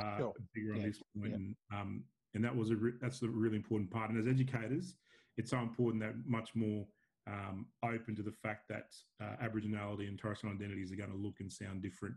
uh, 0.00 0.18
sure. 0.18 0.32
bigger 0.54 0.74
on 0.74 0.82
this 0.82 1.02
point. 1.16 1.30
Yeah. 1.30 1.36
And, 1.36 1.56
um, 1.72 2.04
and 2.34 2.44
that 2.44 2.54
was 2.54 2.70
a 2.70 2.76
re- 2.76 2.92
that's 3.00 3.22
a 3.22 3.28
really 3.28 3.56
important 3.56 3.90
part. 3.90 4.10
And 4.10 4.18
as 4.18 4.26
educators, 4.26 4.94
it's 5.36 5.50
so 5.50 5.58
important 5.58 6.02
that 6.02 6.14
much 6.26 6.54
more 6.54 6.84
um, 7.26 7.66
open 7.84 8.14
to 8.16 8.22
the 8.22 8.32
fact 8.32 8.68
that 8.68 8.94
uh, 9.22 9.36
Aboriginality 9.42 10.08
and 10.08 10.18
Torres 10.18 10.38
Strait 10.38 10.54
identities 10.54 10.92
are 10.92 10.96
going 10.96 11.10
to 11.10 11.16
look 11.16 11.40
and 11.40 11.52
sound 11.52 11.82
different. 11.82 12.14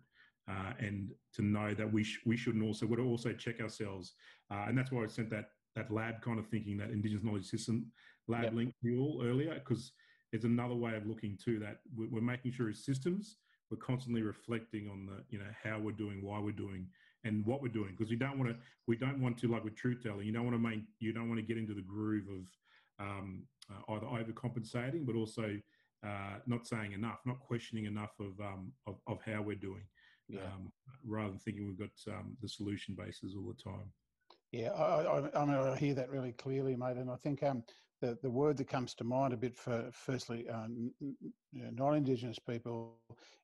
Uh, 0.49 0.73
and 0.79 1.11
to 1.35 1.43
know 1.43 1.73
that 1.73 1.91
we 1.91 2.03
sh- 2.03 2.19
we 2.25 2.35
shouldn't 2.35 2.63
also 2.63 2.85
we 2.85 2.95
to 2.95 3.03
also 3.03 3.31
check 3.31 3.61
ourselves, 3.61 4.13
uh, 4.49 4.65
and 4.67 4.75
that's 4.75 4.91
why 4.91 5.03
I 5.03 5.07
sent 5.07 5.29
that 5.29 5.49
that 5.75 5.91
lab 5.91 6.19
kind 6.21 6.39
of 6.39 6.47
thinking, 6.47 6.77
that 6.77 6.89
Indigenous 6.89 7.23
knowledge 7.23 7.45
system 7.45 7.85
lab 8.31 8.43
yep. 8.45 8.53
link 8.53 8.73
to 8.83 8.99
all 8.99 9.21
earlier, 9.23 9.53
because 9.55 9.91
it's 10.31 10.45
another 10.45 10.75
way 10.75 10.95
of 10.95 11.05
looking 11.05 11.37
too 11.43 11.59
that 11.59 11.79
we're 11.95 12.21
making 12.21 12.51
sure 12.51 12.69
as 12.69 12.83
systems 12.83 13.37
we're 13.71 13.77
constantly 13.77 14.21
reflecting 14.21 14.89
on 14.89 15.05
the 15.05 15.23
you 15.29 15.39
know 15.39 15.49
how 15.63 15.79
we're 15.79 15.93
doing, 15.93 16.21
why 16.21 16.39
we're 16.39 16.51
doing, 16.51 16.85
and 17.23 17.45
what 17.45 17.61
we're 17.61 17.69
doing, 17.69 17.95
because 17.97 18.09
we 18.09 18.17
don't 18.17 18.37
want 18.37 18.51
to 18.51 18.57
we 18.85 18.97
don't 18.97 19.19
want 19.21 19.37
to 19.39 19.47
like 19.47 19.63
with 19.63 19.75
truth 19.75 20.03
telling, 20.03 20.27
you 20.27 20.33
don't 20.33 20.43
want 20.43 20.55
to 20.55 20.61
make 20.61 20.81
you 20.99 21.13
don't 21.13 21.29
want 21.29 21.39
to 21.39 21.45
get 21.45 21.57
into 21.57 21.73
the 21.73 21.81
groove 21.81 22.25
of 22.27 23.05
um, 23.07 23.43
uh, 23.71 23.93
either 23.93 24.05
overcompensating, 24.05 25.05
but 25.05 25.15
also 25.15 25.57
uh, 26.05 26.35
not 26.45 26.67
saying 26.67 26.91
enough, 26.91 27.19
not 27.25 27.39
questioning 27.39 27.85
enough 27.85 28.11
of 28.19 28.39
um, 28.41 28.73
of, 28.85 28.97
of, 29.07 29.19
how 29.25 29.41
we're 29.41 29.55
doing, 29.55 29.83
yeah. 30.27 30.41
um, 30.41 30.71
rather 31.07 31.29
than 31.29 31.39
thinking 31.39 31.65
we've 31.65 31.79
got 31.79 32.13
um, 32.13 32.35
the 32.41 32.49
solution 32.49 32.95
bases 32.95 33.35
all 33.35 33.53
the 33.55 33.63
time. 33.63 33.91
Yeah, 34.51 34.71
I, 34.71 35.03
I, 35.03 35.41
I, 35.41 35.45
mean, 35.45 35.55
I 35.55 35.77
hear 35.77 35.93
that 35.93 36.09
really 36.09 36.33
clearly, 36.33 36.75
mate. 36.75 36.97
And 36.97 37.09
I 37.09 37.15
think 37.15 37.41
um, 37.41 37.63
the, 38.01 38.17
the 38.21 38.29
word 38.29 38.57
that 38.57 38.67
comes 38.67 38.93
to 38.95 39.03
mind 39.03 39.33
a 39.33 39.37
bit 39.37 39.55
for, 39.55 39.89
firstly, 39.91 40.47
uh, 40.49 40.67
non 41.53 41.95
Indigenous 41.95 42.39
people 42.39 42.95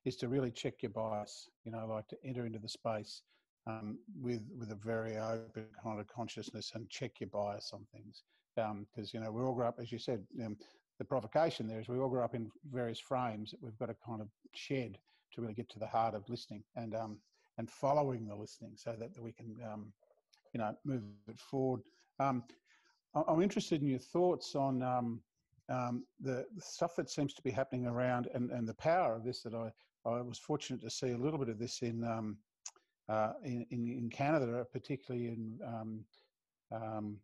is 0.04 0.16
to 0.16 0.28
really 0.28 0.50
check 0.50 0.82
your 0.82 0.90
bias, 0.90 1.48
you 1.64 1.72
know, 1.72 1.86
like 1.86 2.08
to 2.08 2.16
enter 2.24 2.44
into 2.44 2.58
the 2.58 2.68
space 2.68 3.22
um, 3.66 3.98
with, 4.20 4.42
with 4.58 4.70
a 4.70 4.74
very 4.74 5.16
open 5.16 5.66
kind 5.82 6.00
of 6.00 6.06
consciousness 6.08 6.72
and 6.74 6.88
check 6.90 7.20
your 7.20 7.28
bias 7.28 7.70
on 7.72 7.86
things. 7.92 8.22
Because, 8.56 9.14
um, 9.14 9.20
you 9.20 9.20
know, 9.20 9.30
we 9.30 9.42
all 9.42 9.54
grow 9.54 9.68
up, 9.68 9.78
as 9.80 9.92
you 9.92 9.98
said, 9.98 10.24
um, 10.44 10.56
the 10.98 11.04
provocation 11.04 11.68
there 11.68 11.78
is 11.78 11.88
we 11.88 11.98
all 11.98 12.08
grow 12.08 12.24
up 12.24 12.34
in 12.34 12.50
various 12.72 12.98
frames 12.98 13.52
that 13.52 13.62
we've 13.62 13.78
got 13.78 13.86
to 13.86 13.96
kind 14.04 14.20
of 14.20 14.28
shed 14.54 14.98
to 15.32 15.40
really 15.40 15.54
get 15.54 15.68
to 15.68 15.78
the 15.78 15.86
heart 15.86 16.14
of 16.14 16.28
listening 16.28 16.64
and 16.74 16.94
um, 16.96 17.18
and 17.58 17.70
following 17.70 18.26
the 18.26 18.34
listening 18.34 18.72
so 18.76 18.94
that, 18.98 19.14
that 19.14 19.22
we 19.22 19.32
can 19.32 19.56
you 20.52 20.60
know, 20.60 20.74
move 20.84 21.02
it 21.28 21.38
forward. 21.38 21.80
Um, 22.18 22.42
I'm 23.14 23.42
interested 23.42 23.80
in 23.80 23.88
your 23.88 23.98
thoughts 23.98 24.54
on 24.54 24.82
um, 24.82 25.20
um, 25.68 26.04
the, 26.20 26.44
stuff 26.58 26.96
that 26.96 27.10
seems 27.10 27.34
to 27.34 27.42
be 27.42 27.50
happening 27.50 27.86
around 27.86 28.28
and, 28.34 28.50
and 28.50 28.66
the 28.68 28.74
power 28.74 29.14
of 29.14 29.24
this 29.24 29.42
that 29.42 29.54
I, 29.54 29.70
I 30.08 30.20
was 30.20 30.38
fortunate 30.38 30.80
to 30.82 30.90
see 30.90 31.10
a 31.10 31.18
little 31.18 31.38
bit 31.38 31.48
of 31.48 31.58
this 31.58 31.82
in, 31.82 32.04
um, 32.04 32.36
uh, 33.08 33.32
in, 33.44 33.66
in, 33.70 34.10
Canada, 34.10 34.66
particularly 34.72 35.28
in 35.28 35.58
um, 35.66 36.04
um, 36.72 37.16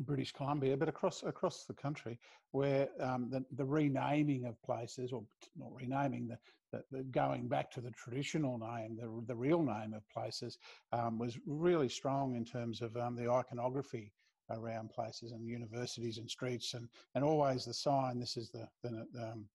British 0.00 0.32
Columbia, 0.32 0.76
but 0.76 0.88
across 0.88 1.22
across 1.22 1.64
the 1.64 1.74
country, 1.74 2.18
where 2.50 2.88
um, 3.00 3.28
the, 3.30 3.44
the 3.56 3.64
renaming 3.64 4.44
of 4.44 4.60
places, 4.62 5.12
or 5.12 5.22
not 5.56 5.72
renaming, 5.74 6.28
the, 6.28 6.38
the, 6.72 6.84
the, 6.90 7.02
going 7.04 7.46
back 7.46 7.70
to 7.70 7.80
the 7.80 7.92
traditional 7.92 8.58
name, 8.58 8.96
the, 9.00 9.24
the 9.26 9.36
real 9.36 9.62
name 9.62 9.94
of 9.94 10.08
places, 10.08 10.58
was 10.92 11.38
really 11.46 11.88
strong 11.88 12.34
in 12.34 12.44
terms 12.44 12.82
of 12.82 12.94
the 12.94 13.30
iconography 13.30 14.12
around 14.50 14.90
places 14.90 15.32
and 15.32 15.46
universities 15.46 16.18
and 16.18 16.30
streets, 16.30 16.74
and 16.74 16.88
and 17.14 17.24
always 17.24 17.64
the 17.64 17.74
sign. 17.74 18.18
This 18.18 18.36
is 18.36 18.50
the 18.50 18.68
the 18.82 19.06
um, 19.22 19.46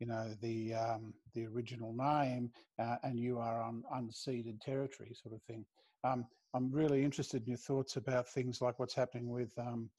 you 0.00 0.06
know 0.06 0.34
the 0.40 0.74
um, 0.74 1.14
the 1.34 1.46
original 1.46 1.92
name, 1.92 2.50
uh, 2.78 2.96
and 3.02 3.18
you 3.18 3.38
are 3.38 3.62
on 3.62 3.84
unceded 3.94 4.60
territory, 4.60 5.14
sort 5.14 5.34
of 5.34 5.42
thing. 5.42 5.64
Um, 6.04 6.26
I'm 6.54 6.70
really 6.70 7.02
interested 7.02 7.42
in 7.42 7.48
your 7.48 7.58
thoughts 7.58 7.96
about 7.96 8.28
things 8.28 8.60
like 8.60 8.78
what's 8.78 8.94
happening 8.94 9.30
with, 9.30 9.52
um, 9.58 9.90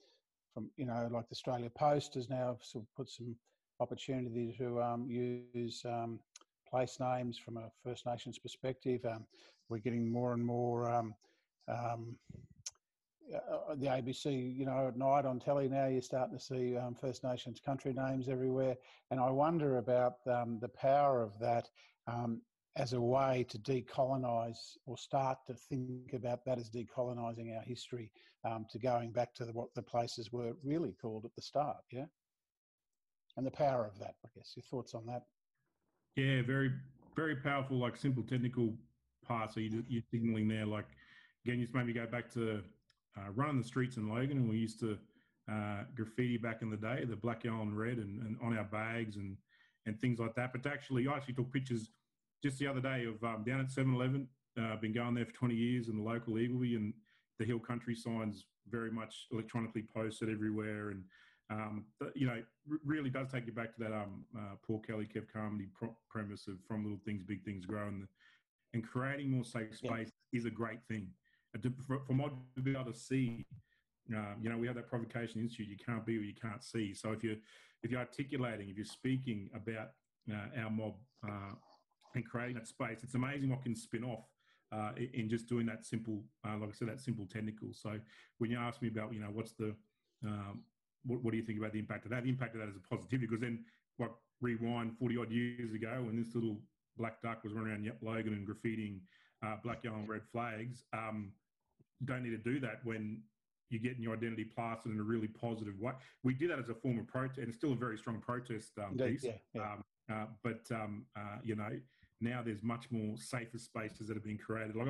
from 0.53 0.69
you 0.77 0.85
know, 0.85 1.09
like 1.11 1.27
the 1.27 1.33
Australia 1.33 1.69
Post 1.69 2.13
has 2.13 2.29
now 2.29 2.57
sort 2.61 2.83
of 2.83 2.95
put 2.95 3.09
some 3.09 3.35
opportunity 3.79 4.55
to 4.57 4.81
um, 4.81 5.05
use 5.09 5.83
um, 5.85 6.19
place 6.69 6.97
names 6.99 7.37
from 7.37 7.57
a 7.57 7.69
First 7.83 8.05
Nations 8.05 8.37
perspective. 8.39 9.05
We're 9.69 9.79
getting 9.79 10.09
more 10.09 10.33
and 10.33 10.45
more 10.45 10.89
um, 11.67 12.15
uh, 13.33 13.75
the 13.75 13.87
ABC, 13.87 14.55
you 14.55 14.65
know, 14.65 14.87
at 14.87 14.97
night 14.97 15.25
on 15.25 15.39
telly 15.39 15.67
now, 15.67 15.87
you're 15.87 16.01
starting 16.01 16.37
to 16.37 16.43
see 16.43 16.77
um, 16.77 16.93
First 16.93 17.23
Nations 17.23 17.59
country 17.59 17.93
names 17.93 18.29
everywhere. 18.29 18.75
And 19.11 19.19
I 19.19 19.29
wonder 19.29 19.77
about 19.77 20.17
um, 20.27 20.59
the 20.59 20.69
power 20.69 21.21
of 21.21 21.37
that 21.39 21.69
um, 22.07 22.41
as 22.75 22.93
a 22.93 23.01
way 23.01 23.45
to 23.49 23.57
decolonise 23.57 24.77
or 24.85 24.97
start 24.97 25.39
to 25.47 25.53
think 25.53 26.13
about 26.13 26.45
that 26.45 26.59
as 26.59 26.69
decolonising 26.69 27.55
our 27.55 27.63
history 27.63 28.11
um, 28.43 28.65
to 28.69 28.77
going 28.77 29.11
back 29.11 29.33
to 29.35 29.45
the, 29.45 29.53
what 29.53 29.73
the 29.75 29.81
places 29.81 30.31
were 30.31 30.53
really 30.63 30.93
called 31.01 31.25
at 31.25 31.35
the 31.35 31.41
start. 31.41 31.77
Yeah. 31.91 32.05
And 33.37 33.45
the 33.45 33.51
power 33.51 33.85
of 33.85 33.97
that, 33.99 34.15
I 34.25 34.29
guess. 34.35 34.53
Your 34.55 34.63
thoughts 34.63 34.93
on 34.93 35.05
that? 35.07 35.23
Yeah, 36.15 36.41
very, 36.43 36.71
very 37.15 37.35
powerful, 37.35 37.77
like 37.77 37.97
simple 37.97 38.23
technical 38.23 38.73
parts. 39.27 39.57
You, 39.57 39.83
you're 39.89 40.03
signaling 40.11 40.47
there, 40.47 40.65
like, 40.65 40.85
again, 41.45 41.59
just 41.59 41.73
maybe 41.73 41.91
go 41.91 42.05
back 42.05 42.31
to 42.33 42.61
uh, 43.17 43.31
running 43.33 43.61
the 43.61 43.67
streets 43.67 43.97
in 43.97 44.09
Logan, 44.09 44.37
and 44.37 44.49
we 44.49 44.57
used 44.57 44.79
to 44.81 44.97
uh, 45.51 45.83
graffiti 45.95 46.37
back 46.37 46.61
in 46.61 46.69
the 46.69 46.77
day, 46.77 47.05
the 47.05 47.15
black, 47.15 47.43
yellow, 47.43 47.61
and 47.61 47.77
red, 47.77 47.97
and, 47.97 48.21
and, 48.21 48.37
on 48.41 48.57
our 48.57 48.63
bags 48.63 49.15
and 49.15 49.37
and 49.85 49.99
things 50.01 50.19
like 50.19 50.33
that. 50.35 50.51
But 50.51 50.65
actually, 50.65 51.07
I 51.07 51.15
actually 51.15 51.35
took 51.35 51.53
pictures 51.53 51.89
just 52.43 52.57
the 52.57 52.67
other 52.67 52.81
day 52.81 53.05
of 53.05 53.23
um, 53.23 53.43
down 53.45 53.59
at 53.59 53.67
7-Eleven. 53.67 54.27
Uh, 54.59 54.75
been 54.77 54.93
going 54.93 55.13
there 55.13 55.25
for 55.25 55.33
20 55.33 55.53
years 55.53 55.89
in 55.89 55.97
the 55.97 56.03
local 56.03 56.33
Eagleby, 56.33 56.75
and 56.75 56.93
the 57.37 57.45
Heal 57.45 57.59
Country 57.59 57.93
signs 57.93 58.45
very 58.69 58.89
much 58.89 59.27
electronically 59.31 59.85
posted 59.93 60.29
everywhere, 60.29 60.89
and 60.89 61.03
um, 61.51 61.85
you 62.15 62.25
know, 62.25 62.41
really 62.83 63.11
does 63.11 63.31
take 63.31 63.45
you 63.45 63.51
back 63.51 63.75
to 63.75 63.83
that 63.83 63.93
um, 63.93 64.25
uh, 64.35 64.55
Paul 64.65 64.79
Kelly, 64.79 65.07
Kev 65.13 65.25
Carmody 65.31 65.67
pro- 65.77 65.95
premise 66.09 66.47
of 66.47 66.55
from 66.67 66.83
little 66.83 66.99
things, 67.05 67.21
big 67.21 67.43
things 67.45 67.67
grow, 67.67 67.87
and, 67.87 68.01
the, 68.01 68.07
and 68.73 68.83
creating 68.83 69.29
more 69.29 69.45
safe 69.45 69.75
space 69.77 70.09
yeah. 70.31 70.39
is 70.39 70.45
a 70.45 70.49
great 70.49 70.79
thing 70.87 71.09
for 72.07 72.13
mod 72.13 72.31
to 72.55 72.61
be 72.61 72.71
able 72.71 72.85
to 72.85 72.93
see, 72.93 73.45
um, 74.15 74.35
you 74.41 74.49
know, 74.49 74.57
we 74.57 74.67
have 74.67 74.75
that 74.75 74.89
provocation 74.89 75.41
institute. 75.41 75.67
You 75.67 75.77
can't 75.83 76.05
be 76.05 76.17
what 76.17 76.27
you 76.27 76.33
can't 76.39 76.63
see. 76.63 76.93
So 76.93 77.11
if 77.11 77.23
you're 77.23 77.37
if 77.83 77.91
you're 77.91 77.99
articulating, 77.99 78.69
if 78.69 78.77
you're 78.77 78.85
speaking 78.85 79.49
about 79.53 79.91
uh, 80.31 80.61
our 80.61 80.69
mob 80.69 80.95
uh, 81.27 81.53
and 82.15 82.25
creating 82.25 82.55
that 82.55 82.67
space, 82.67 82.99
it's 83.03 83.15
amazing 83.15 83.49
what 83.49 83.63
can 83.63 83.75
spin 83.75 84.03
off 84.03 84.25
uh, 84.71 84.91
in 85.13 85.29
just 85.29 85.47
doing 85.47 85.65
that 85.67 85.85
simple, 85.85 86.23
uh, 86.47 86.57
like 86.57 86.69
I 86.69 86.73
said, 86.73 86.87
that 86.87 86.99
simple 86.99 87.25
technical. 87.25 87.69
So 87.73 87.99
when 88.39 88.49
you 88.49 88.57
ask 88.57 88.81
me 88.81 88.87
about, 88.87 89.13
you 89.13 89.19
know, 89.19 89.29
what's 89.31 89.53
the 89.53 89.75
um, 90.25 90.61
what, 91.05 91.23
what, 91.23 91.31
do 91.31 91.37
you 91.37 91.43
think 91.43 91.59
about 91.59 91.73
the 91.73 91.79
impact 91.79 92.05
of 92.05 92.11
that? 92.11 92.23
The 92.23 92.29
impact 92.29 92.55
of 92.55 92.61
that 92.61 92.69
is 92.69 92.75
a 92.75 92.95
positivity 92.95 93.27
because 93.27 93.41
then, 93.41 93.63
what 93.97 94.11
rewind 94.41 94.97
forty 94.97 95.17
odd 95.17 95.31
years 95.31 95.73
ago 95.73 96.03
when 96.05 96.17
this 96.17 96.33
little 96.35 96.57
black 96.97 97.21
duck 97.21 97.43
was 97.43 97.53
running 97.53 97.71
around 97.71 97.91
Logan 98.01 98.33
and 98.33 98.47
graffitiing 98.47 98.99
uh, 99.45 99.55
black, 99.63 99.83
yellow, 99.83 99.97
and 99.97 100.09
red 100.09 100.21
flags. 100.31 100.83
Um, 100.93 101.31
don't 102.03 102.23
need 102.23 102.31
to 102.31 102.37
do 102.37 102.59
that 102.59 102.79
when 102.83 103.21
you're 103.69 103.81
getting 103.81 104.03
your 104.03 104.13
identity 104.13 104.43
plastered 104.43 104.91
in 104.91 104.99
a 104.99 105.03
really 105.03 105.27
positive 105.27 105.79
way. 105.79 105.93
We 106.23 106.33
did 106.33 106.51
that 106.51 106.59
as 106.59 106.69
a 106.69 106.75
form 106.75 106.99
of 106.99 107.07
protest, 107.07 107.39
and 107.39 107.47
it's 107.47 107.57
still 107.57 107.73
a 107.73 107.75
very 107.75 107.97
strong 107.97 108.19
protest 108.19 108.71
um, 108.83 108.97
piece. 108.97 109.23
Yeah, 109.23 109.31
yeah. 109.53 109.61
Um, 109.61 109.83
uh, 110.11 110.25
but 110.43 110.61
um, 110.71 111.05
uh, 111.17 111.37
you 111.43 111.55
know, 111.55 111.71
now 112.21 112.41
there's 112.43 112.61
much 112.61 112.91
more 112.91 113.17
safer 113.17 113.57
spaces 113.57 114.07
that 114.07 114.13
have 114.15 114.23
been 114.23 114.37
created. 114.37 114.75
Like 114.75 114.89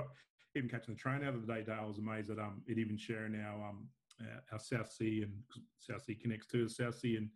even 0.56 0.70
catching 0.70 0.94
the 0.94 1.00
train 1.00 1.24
out 1.24 1.36
of 1.36 1.46
the 1.46 1.54
day, 1.54 1.64
Dale 1.64 1.88
was 1.88 2.00
amazed 2.00 2.30
at 2.32 2.40
um, 2.40 2.62
it 2.68 2.78
even 2.78 2.98
sharing 2.98 3.36
our 3.36 3.70
um, 3.70 3.88
our 4.52 4.60
South 4.60 4.92
Sea 4.92 5.24
and 5.24 5.34
South 5.80 6.04
Sea 6.04 6.16
connects 6.16 6.48
to 6.48 6.64
the 6.64 6.70
South 6.70 6.98
Sea 6.98 7.18
and 7.18 7.30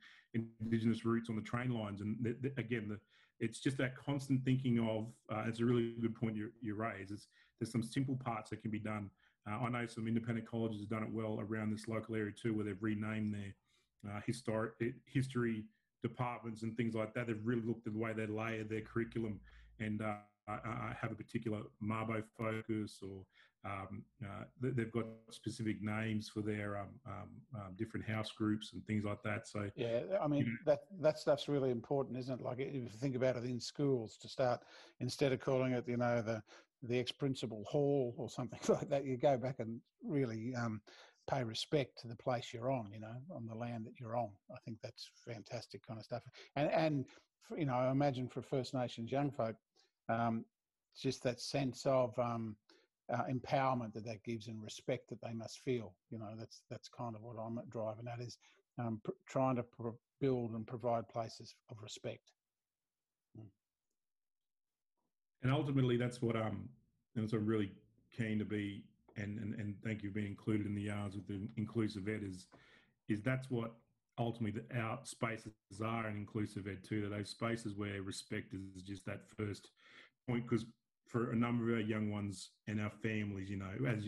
Indigenous 0.62 1.06
routes 1.06 1.30
on 1.30 1.36
the 1.36 1.42
train 1.42 1.72
lines. 1.72 2.02
And 2.02 2.16
the, 2.22 2.36
the, 2.42 2.54
again, 2.58 2.88
the, 2.88 3.00
it's 3.40 3.60
just 3.60 3.78
that 3.78 3.96
constant 3.98 4.44
thinking 4.44 4.80
of. 4.80 5.08
Uh, 5.32 5.44
it's 5.48 5.60
a 5.60 5.66
really 5.66 5.96
good 6.02 6.16
point 6.16 6.36
you, 6.36 6.52
you 6.62 6.76
raise. 6.76 7.12
It's, 7.12 7.28
there's 7.60 7.72
some 7.72 7.84
simple 7.84 8.16
parts 8.16 8.50
that 8.50 8.62
can 8.62 8.72
be 8.72 8.80
done 8.80 9.10
uh, 9.50 9.64
I 9.64 9.70
know 9.70 9.86
some 9.86 10.08
independent 10.08 10.48
colleges 10.48 10.82
have 10.82 10.90
done 10.90 11.04
it 11.04 11.12
well 11.12 11.40
around 11.40 11.72
this 11.72 11.88
local 11.88 12.16
area 12.16 12.32
too, 12.32 12.54
where 12.54 12.66
they've 12.66 12.82
renamed 12.82 13.34
their 13.34 14.12
uh, 14.12 14.22
historic 14.26 14.74
history 15.06 15.64
departments 16.02 16.64
and 16.64 16.76
things 16.78 16.96
like 16.96 17.14
that. 17.14 17.28
They've 17.28 17.40
really 17.44 17.64
looked 17.64 17.88
at 17.88 17.94
the 17.94 18.00
way 18.00 18.14
they 18.14 18.28
layer 18.28 18.64
their 18.64 18.82
curriculum 18.82 19.40
and 19.80 20.02
uh, 20.02 20.16
have 21.02 21.12
a 21.12 21.16
particular 21.16 21.62
Mabo 21.84 22.24
focus, 22.38 23.00
or 23.02 23.24
um, 23.66 24.04
uh, 24.24 24.44
they've 24.62 24.92
got 24.92 25.06
specific 25.32 25.82
names 25.82 26.30
for 26.30 26.42
their 26.42 26.78
um, 26.78 26.88
um, 27.06 27.30
um, 27.56 27.76
different 27.78 28.08
house 28.08 28.32
groups 28.32 28.74
and 28.74 28.86
things 28.86 29.04
like 29.04 29.22
that. 29.24 29.48
So 29.48 29.70
yeah, 29.76 30.02
I 30.22 30.28
mean 30.28 30.42
you 30.42 30.46
know, 30.46 30.52
that 30.66 30.80
that 31.02 31.20
stuff's 31.20 31.48
really 31.48 31.72
important, 31.72 32.18
isn't 32.18 32.40
it? 32.40 32.44
Like 32.44 32.60
if 32.60 32.74
you 32.74 32.88
think 33.00 33.16
about 33.16 33.36
it 33.36 33.44
in 33.44 33.60
schools, 33.60 34.18
to 34.22 34.30
start 34.30 34.62
instead 35.00 35.34
of 35.34 35.40
calling 35.40 35.74
it, 35.74 35.88
you 35.88 35.98
know, 35.98 36.22
the 36.22 36.42
the 36.84 36.98
ex-principal 36.98 37.64
hall 37.68 38.14
or 38.18 38.30
something 38.30 38.60
like 38.70 38.90
that, 38.90 39.06
you 39.06 39.18
go 39.18 39.38
back 39.38 39.60
and 39.60 39.82
really 40.04 40.56
um, 40.56 40.82
pay 41.30 41.44
respect 41.44 42.00
to 42.02 42.08
the 42.08 42.16
place 42.16 42.54
you're 42.54 42.72
on, 42.72 42.90
you 42.94 43.00
know, 43.00 43.16
on 43.36 43.46
the 43.46 43.56
land 43.56 43.86
that 43.86 44.00
you're 44.00 44.16
on. 44.16 44.30
I 44.52 44.58
think 44.66 44.78
that's 44.82 45.10
fantastic 45.28 45.86
kind 45.86 46.00
of 46.00 46.06
stuff. 46.06 46.24
And, 46.56 46.72
and 46.72 47.06
you 47.58 47.66
know, 47.66 47.76
I 47.76 47.92
imagine 47.92 48.28
for 48.28 48.42
First 48.42 48.74
Nations 48.74 49.12
young 49.12 49.32
folk, 49.32 49.56
um, 50.10 50.46
just 51.00 51.24
that 51.24 51.40
sense 51.40 51.86
of 51.86 52.18
um, 52.20 52.56
uh, 53.14 53.24
empowerment 53.32 53.94
that 53.94 54.06
that 54.06 54.24
gives 54.24 54.48
and 54.48 54.62
respect 54.62 55.10
that 55.10 55.22
they 55.22 55.34
must 55.34 55.60
feel. 55.60 55.94
You 56.10 56.20
know, 56.20 56.30
that's 56.38 56.62
that's 56.70 56.90
kind 56.90 57.16
of 57.16 57.22
what 57.22 57.38
I'm 57.42 57.60
driving 57.70 58.08
at 58.12 58.20
is 58.20 58.38
um, 58.78 59.00
pr- 59.04 59.12
trying 59.28 59.56
to 59.56 59.64
pr- 59.64 59.90
build 60.20 60.52
and 60.52 60.68
provide 60.68 61.08
places 61.08 61.56
of 61.70 61.78
respect. 61.82 62.32
Mm 63.40 63.46
and 65.44 65.52
ultimately 65.52 65.98
that's 65.98 66.22
what 66.22 66.36
um 66.36 66.68
and 67.16 67.30
so 67.30 67.38
I'm 67.38 67.46
really 67.46 67.72
keen 68.16 68.40
to 68.40 68.46
be 68.46 68.84
and, 69.18 69.40
and 69.40 69.54
and 69.56 69.76
thank 69.84 70.04
you 70.04 70.10
for 70.10 70.16
being 70.16 70.28
included 70.28 70.66
in 70.66 70.76
the 70.76 70.84
yards 70.84 71.16
with 71.16 71.28
the 71.28 71.48
inclusive 71.58 72.08
ed 72.08 72.22
is 72.24 72.48
is 73.08 73.22
that's 73.22 73.50
what 73.50 73.74
ultimately 74.18 74.62
the, 74.62 74.80
our 74.80 75.00
spaces 75.04 75.52
are 75.84 76.08
in 76.08 76.18
inclusive 76.18 76.68
ed 76.68 76.84
too 76.84 77.02
that 77.02 77.10
those 77.10 77.30
spaces 77.30 77.76
where 77.76 78.02
respect 78.02 78.54
is 78.54 78.82
just 78.84 79.06
that 79.06 79.22
first 79.38 79.70
point 80.30 80.48
because 80.48 80.66
for 81.08 81.32
a 81.32 81.36
number 81.36 81.70
of 81.70 81.76
our 81.76 81.82
young 81.82 82.12
ones 82.12 82.52
and 82.68 82.80
our 82.80 82.92
families 83.02 83.50
you 83.50 83.58
know 83.58 83.72
as 83.88 84.06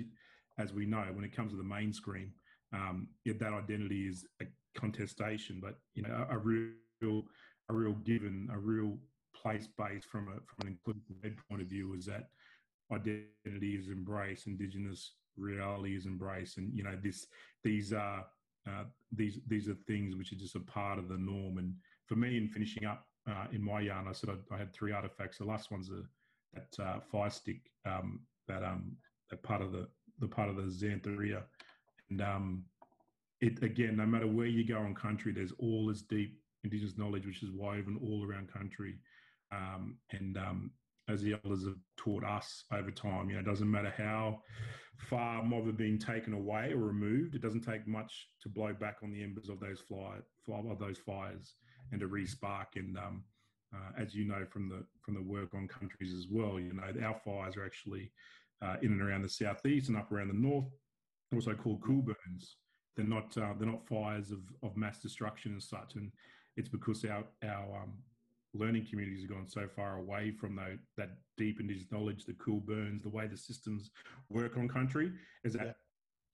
as 0.58 0.74
we 0.74 0.86
know 0.86 1.06
when 1.14 1.26
it 1.26 1.36
comes 1.36 1.52
to 1.52 1.58
the 1.58 1.64
mainstream 1.64 2.32
um, 2.74 3.08
yeah, 3.26 3.34
that 3.40 3.54
identity 3.54 4.08
is 4.08 4.26
a 4.42 4.46
contestation 4.80 5.60
but 5.62 5.76
you 5.94 6.04
know 6.04 6.26
a, 6.30 6.36
a 6.36 6.38
real 6.38 7.24
a 7.70 7.74
real 7.74 7.94
given 8.06 8.48
a 8.54 8.58
real 8.58 8.98
place 9.34 9.68
based 9.78 10.08
from 10.08 10.28
a 10.28 10.36
from 10.46 10.68
an 10.68 10.78
inclusive 10.86 11.40
point 11.50 11.62
of 11.62 11.68
view 11.68 11.94
is 11.94 12.06
that 12.06 12.28
identity 12.92 13.76
is 13.76 13.88
embraced, 13.88 14.48
Indigenous 14.48 15.14
reality 15.38 15.96
is 15.96 16.06
embraced, 16.06 16.58
and 16.58 16.72
you 16.76 16.84
know 16.84 16.98
this 17.02 17.28
these 17.64 17.94
are 17.94 18.26
uh, 18.68 18.84
these 19.12 19.40
these 19.48 19.70
are 19.70 19.78
things 19.88 20.16
which 20.16 20.32
are 20.32 20.38
just 20.38 20.56
a 20.56 20.60
part 20.60 21.00
of 21.00 21.08
the 21.08 21.18
norm. 21.18 21.58
And 21.58 21.74
for 22.06 22.16
me, 22.16 22.38
in 22.38 22.50
finishing 22.50 22.86
up 22.86 23.06
uh, 23.30 23.46
in 23.52 23.64
my 23.64 23.82
yarn, 23.82 24.08
I 24.08 24.14
said 24.14 24.30
I, 24.30 24.56
I, 24.56 24.58
had 24.58 24.74
three 24.74 24.92
artifacts. 24.92 25.38
The 25.38 25.46
last 25.46 25.72
one's 25.72 25.90
a 25.90 26.02
that 26.54 26.84
uh, 26.84 27.00
fire 27.00 27.30
stick 27.30 27.62
um, 27.86 28.22
that 28.48 28.64
um 28.64 28.96
that 29.30 29.44
part 29.44 29.62
of 29.62 29.72
the 29.72 29.88
the 30.20 30.28
part 30.28 30.50
of 30.50 30.56
the 30.56 30.64
Xanthorrhoea, 30.64 31.44
and 32.10 32.22
um, 32.22 32.64
it 33.40 33.62
again, 33.64 33.98
no 33.98 34.06
matter 34.06 34.28
where 34.28 34.48
you 34.48 34.66
go 34.66 34.78
on 34.78 34.96
country, 34.96 35.32
there's 35.32 35.54
all 35.60 35.88
this 35.88 36.02
deep 36.02 36.40
Indigenous 36.64 36.98
knowledge 36.98 37.26
which 37.26 37.44
is 37.44 37.52
woven 37.52 38.00
all 38.04 38.26
around 38.26 38.52
country. 38.52 38.96
Um, 39.52 39.98
and 40.12 40.38
um, 40.38 40.72
as 41.10 41.22
the 41.22 41.34
elders 41.44 41.66
have 41.66 41.78
taught 41.98 42.24
us 42.24 42.64
over 42.72 42.92
time, 42.92 43.30
you 43.30 43.36
know, 43.36 43.42
it 43.42 43.46
doesn't 43.46 43.70
matter 43.70 43.94
how 43.98 44.42
far 45.10 45.44
mob 45.44 45.66
have 45.66 45.78
been 45.78 45.98
taken 45.98 46.34
away 46.34 46.72
or 46.72 46.78
removed, 46.78 47.36
it 47.36 47.42
doesn't 47.42 47.62
take 47.62 47.88
much 47.88 48.28
to 48.42 48.50
blow 48.50 48.74
back 48.74 48.98
on 49.04 49.12
the 49.12 49.24
embers 49.24 49.50
of 49.50 49.60
those 49.60 49.80
fly, 49.82 50.18
of 50.48 50.80
those 50.80 51.00
fires 51.00 51.56
and 51.92 52.00
to 52.02 52.08
re-spark. 52.08 52.76
And 52.76 52.98
um, 52.98 53.24
uh, 53.74 54.02
as 54.02 54.14
you 54.14 54.26
know 54.26 54.46
from 54.50 54.70
the 54.70 54.84
from 55.02 55.14
the 55.16 55.22
work 55.22 55.54
on 55.54 55.68
countries 55.68 56.14
as 56.14 56.28
well, 56.30 56.60
you 56.60 56.74
know, 56.74 57.06
our 57.06 57.20
fires 57.24 57.56
are 57.58 57.66
actually 57.66 58.12
uh, 58.62 58.76
in 58.82 58.92
and 58.92 59.02
around 59.02 59.24
the 59.24 59.30
southeast 59.30 59.90
and 59.90 59.98
up 59.98 60.12
around 60.12 60.28
the 60.28 60.34
north, 60.34 60.66
also 61.34 61.54
called 61.54 61.82
cool 61.82 62.02
burns. 62.02 62.58
They're 62.96 63.06
not 63.06 63.36
uh, 63.38 63.54
they're 63.58 63.68
not 63.68 63.88
fires 63.88 64.32
of, 64.32 64.40
of 64.64 64.76
mass 64.76 65.00
destruction 65.00 65.54
and 65.54 65.64
such, 65.64 65.96
and 65.96 66.12
it's 66.58 66.70
because 66.70 67.06
our 67.06 67.24
our 67.44 67.84
um, 67.84 67.94
learning 68.54 68.86
communities 68.90 69.22
have 69.22 69.32
gone 69.32 69.48
so 69.48 69.68
far 69.76 69.98
away 69.98 70.32
from 70.32 70.56
the, 70.56 70.78
that 70.98 71.12
deep 71.38 71.60
indigenous 71.60 71.92
knowledge, 71.92 72.26
the 72.26 72.34
cool 72.34 72.60
burns, 72.60 73.04
the 73.04 73.10
way 73.10 73.28
the 73.28 73.38
systems 73.38 73.92
work 74.30 74.58
on 74.58 74.68
country, 74.68 75.12
is 75.44 75.54
that 75.54 75.78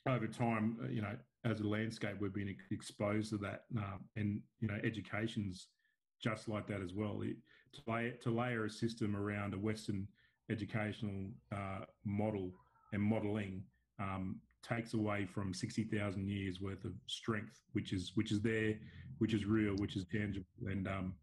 yeah. 0.06 0.14
over 0.14 0.28
time, 0.28 0.78
uh, 0.84 0.88
you 0.88 1.02
know, 1.02 1.16
as 1.46 1.60
a 1.60 1.68
landscape, 1.68 2.16
we've 2.20 2.34
been 2.34 2.56
exposed 2.72 3.30
to 3.32 3.38
that, 3.38 3.64
uh, 3.78 3.98
and 4.16 4.42
you 4.60 4.68
know, 4.68 4.78
education's 4.84 5.68
just 6.22 6.48
like 6.48 6.68
that 6.68 6.82
as 6.82 6.94
well. 6.94 7.22
It, 7.22 7.38
to, 7.74 7.92
lay, 7.92 8.14
to 8.22 8.30
layer 8.30 8.66
a 8.66 8.70
system 8.70 9.16
around 9.16 9.54
a 9.54 9.58
Western 9.58 10.08
educational 10.50 11.30
uh, 11.54 11.86
model 12.06 12.52
and 12.94 13.02
modelling 13.02 13.64
um, 14.00 14.40
takes 14.64 14.94
away 14.94 15.26
from 15.26 15.54
60,000 15.54 16.28
years 16.28 16.60
worth 16.62 16.84
of 16.86 16.94
strength, 17.08 17.62
which 17.74 17.94
is 17.94 18.12
which 18.16 18.32
is 18.32 18.42
there, 18.42 18.76
which 19.20 19.34
is 19.34 19.46
real, 19.46 19.76
which 19.78 19.96
is 19.96 20.06
tangible. 20.12 20.46
And 20.66 20.88
um, 20.88 21.14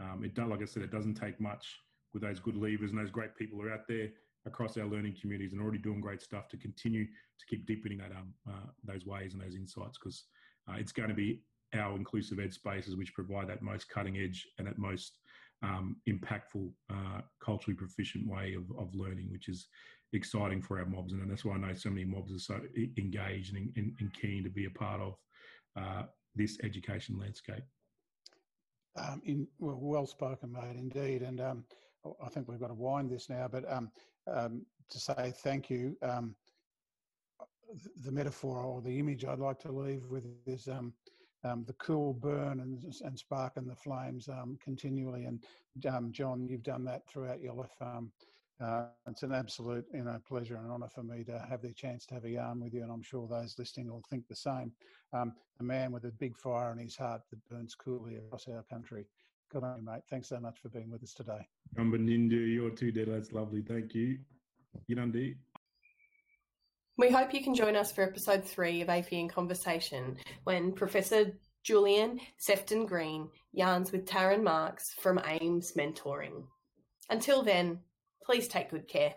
um, 0.00 0.22
it 0.24 0.34
does, 0.34 0.48
like 0.48 0.62
I 0.62 0.66
said, 0.66 0.82
it 0.82 0.92
doesn't 0.92 1.14
take 1.14 1.40
much 1.40 1.80
with 2.12 2.22
those 2.22 2.40
good 2.40 2.56
leaders 2.56 2.90
and 2.90 3.00
those 3.00 3.10
great 3.10 3.36
people 3.36 3.58
who 3.58 3.66
are 3.66 3.72
out 3.72 3.88
there 3.88 4.08
across 4.46 4.76
our 4.76 4.86
learning 4.86 5.16
communities 5.20 5.52
and 5.52 5.60
already 5.60 5.78
doing 5.78 6.00
great 6.00 6.22
stuff 6.22 6.48
to 6.48 6.56
continue 6.56 7.04
to 7.04 7.46
keep 7.48 7.66
deepening 7.66 7.98
that 7.98 8.10
um, 8.12 8.34
uh, 8.48 8.66
those 8.84 9.06
ways 9.06 9.32
and 9.32 9.42
those 9.42 9.54
insights 9.54 9.98
because 9.98 10.24
uh, 10.68 10.74
it's 10.78 10.92
going 10.92 11.08
to 11.08 11.14
be 11.14 11.40
our 11.74 11.96
inclusive 11.96 12.38
ed 12.38 12.52
spaces 12.52 12.96
which 12.96 13.14
provide 13.14 13.48
that 13.48 13.62
most 13.62 13.88
cutting 13.88 14.18
edge 14.18 14.46
and 14.58 14.66
that 14.66 14.78
most 14.78 15.18
um, 15.62 15.96
impactful, 16.08 16.70
uh, 16.90 17.20
culturally 17.42 17.76
proficient 17.76 18.28
way 18.28 18.54
of, 18.54 18.64
of 18.78 18.94
learning, 18.94 19.30
which 19.30 19.48
is 19.48 19.68
exciting 20.12 20.60
for 20.62 20.78
our 20.78 20.86
mobs. 20.86 21.12
And 21.12 21.30
that's 21.30 21.44
why 21.44 21.54
I 21.54 21.58
know 21.58 21.74
so 21.74 21.90
many 21.90 22.04
mobs 22.04 22.32
are 22.32 22.38
so 22.38 22.60
engaged 22.98 23.54
and, 23.54 23.72
and, 23.76 23.92
and 24.00 24.12
keen 24.14 24.44
to 24.44 24.50
be 24.50 24.66
a 24.66 24.70
part 24.70 25.00
of 25.00 25.14
uh, 25.76 26.02
this 26.34 26.58
education 26.62 27.18
landscape. 27.18 27.64
Um, 28.96 29.22
in, 29.24 29.48
well, 29.58 29.78
well, 29.80 30.06
spoken, 30.06 30.52
mate, 30.52 30.76
indeed. 30.76 31.22
And 31.22 31.40
um, 31.40 31.64
I 32.24 32.28
think 32.28 32.48
we've 32.48 32.60
got 32.60 32.68
to 32.68 32.74
wind 32.74 33.10
this 33.10 33.28
now, 33.28 33.48
but 33.50 33.70
um, 34.26 34.64
to 34.90 34.98
say 34.98 35.32
thank 35.36 35.70
you. 35.70 35.96
Um, 36.02 36.34
the 38.04 38.12
metaphor 38.12 38.58
or 38.58 38.80
the 38.80 38.98
image 38.98 39.24
I'd 39.24 39.40
like 39.40 39.58
to 39.60 39.72
leave 39.72 40.04
with 40.08 40.24
is 40.46 40.68
um, 40.68 40.92
um, 41.44 41.64
the 41.66 41.72
cool 41.74 42.12
burn 42.12 42.60
and, 42.60 42.84
and 43.04 43.18
spark 43.18 43.54
and 43.56 43.68
the 43.68 43.74
flames 43.74 44.28
um, 44.28 44.58
continually. 44.62 45.24
And 45.24 45.44
um, 45.86 46.12
John, 46.12 46.46
you've 46.48 46.62
done 46.62 46.84
that 46.84 47.06
throughout 47.08 47.40
your 47.40 47.54
life. 47.54 48.02
Uh, 48.60 48.84
it's 49.08 49.24
an 49.24 49.32
absolute 49.32 49.84
you 49.92 50.04
know 50.04 50.18
pleasure 50.26 50.56
and 50.56 50.70
honour 50.70 50.88
for 50.88 51.02
me 51.02 51.24
to 51.24 51.44
have 51.50 51.60
the 51.60 51.72
chance 51.72 52.06
to 52.06 52.14
have 52.14 52.24
a 52.24 52.30
yarn 52.30 52.60
with 52.60 52.72
you, 52.72 52.82
and 52.82 52.92
I'm 52.92 53.02
sure 53.02 53.26
those 53.26 53.58
listening 53.58 53.90
will 53.90 54.04
think 54.08 54.28
the 54.28 54.36
same. 54.36 54.72
Um, 55.12 55.34
a 55.60 55.64
man 55.64 55.90
with 55.90 56.04
a 56.04 56.12
big 56.12 56.36
fire 56.36 56.72
in 56.72 56.78
his 56.78 56.96
heart 56.96 57.22
that 57.30 57.48
burns 57.48 57.74
coolly 57.74 58.16
across 58.16 58.46
our 58.46 58.62
country. 58.70 59.06
Good 59.54 59.62
on 59.62 59.78
you, 59.78 59.84
mate. 59.84 60.02
Thanks 60.10 60.28
so 60.28 60.40
much 60.40 60.58
for 60.60 60.68
being 60.68 60.90
with 60.90 61.04
us 61.04 61.14
today. 61.14 61.46
Nindu, 61.78 62.52
you're 62.52 62.70
too 62.70 62.90
dead. 62.90 63.06
That's 63.08 63.30
lovely. 63.30 63.62
Thank 63.62 63.94
you. 63.94 64.18
Yinandi. 64.90 65.36
We 66.98 67.08
hope 67.08 67.32
you 67.32 67.40
can 67.40 67.54
join 67.54 67.76
us 67.76 67.92
for 67.92 68.02
episode 68.02 68.44
three 68.44 68.80
of 68.80 68.88
AAFIE 68.88 69.12
in 69.12 69.28
Conversation 69.28 70.16
when 70.42 70.72
Professor 70.72 71.38
Julian 71.62 72.18
Sefton 72.36 72.84
Green 72.84 73.28
yarns 73.52 73.92
with 73.92 74.06
Taryn 74.06 74.42
Marks 74.42 74.92
from 74.94 75.20
AIMS 75.24 75.74
Mentoring. 75.78 76.46
Until 77.08 77.44
then, 77.44 77.78
please 78.24 78.48
take 78.48 78.70
good 78.70 78.88
care. 78.88 79.14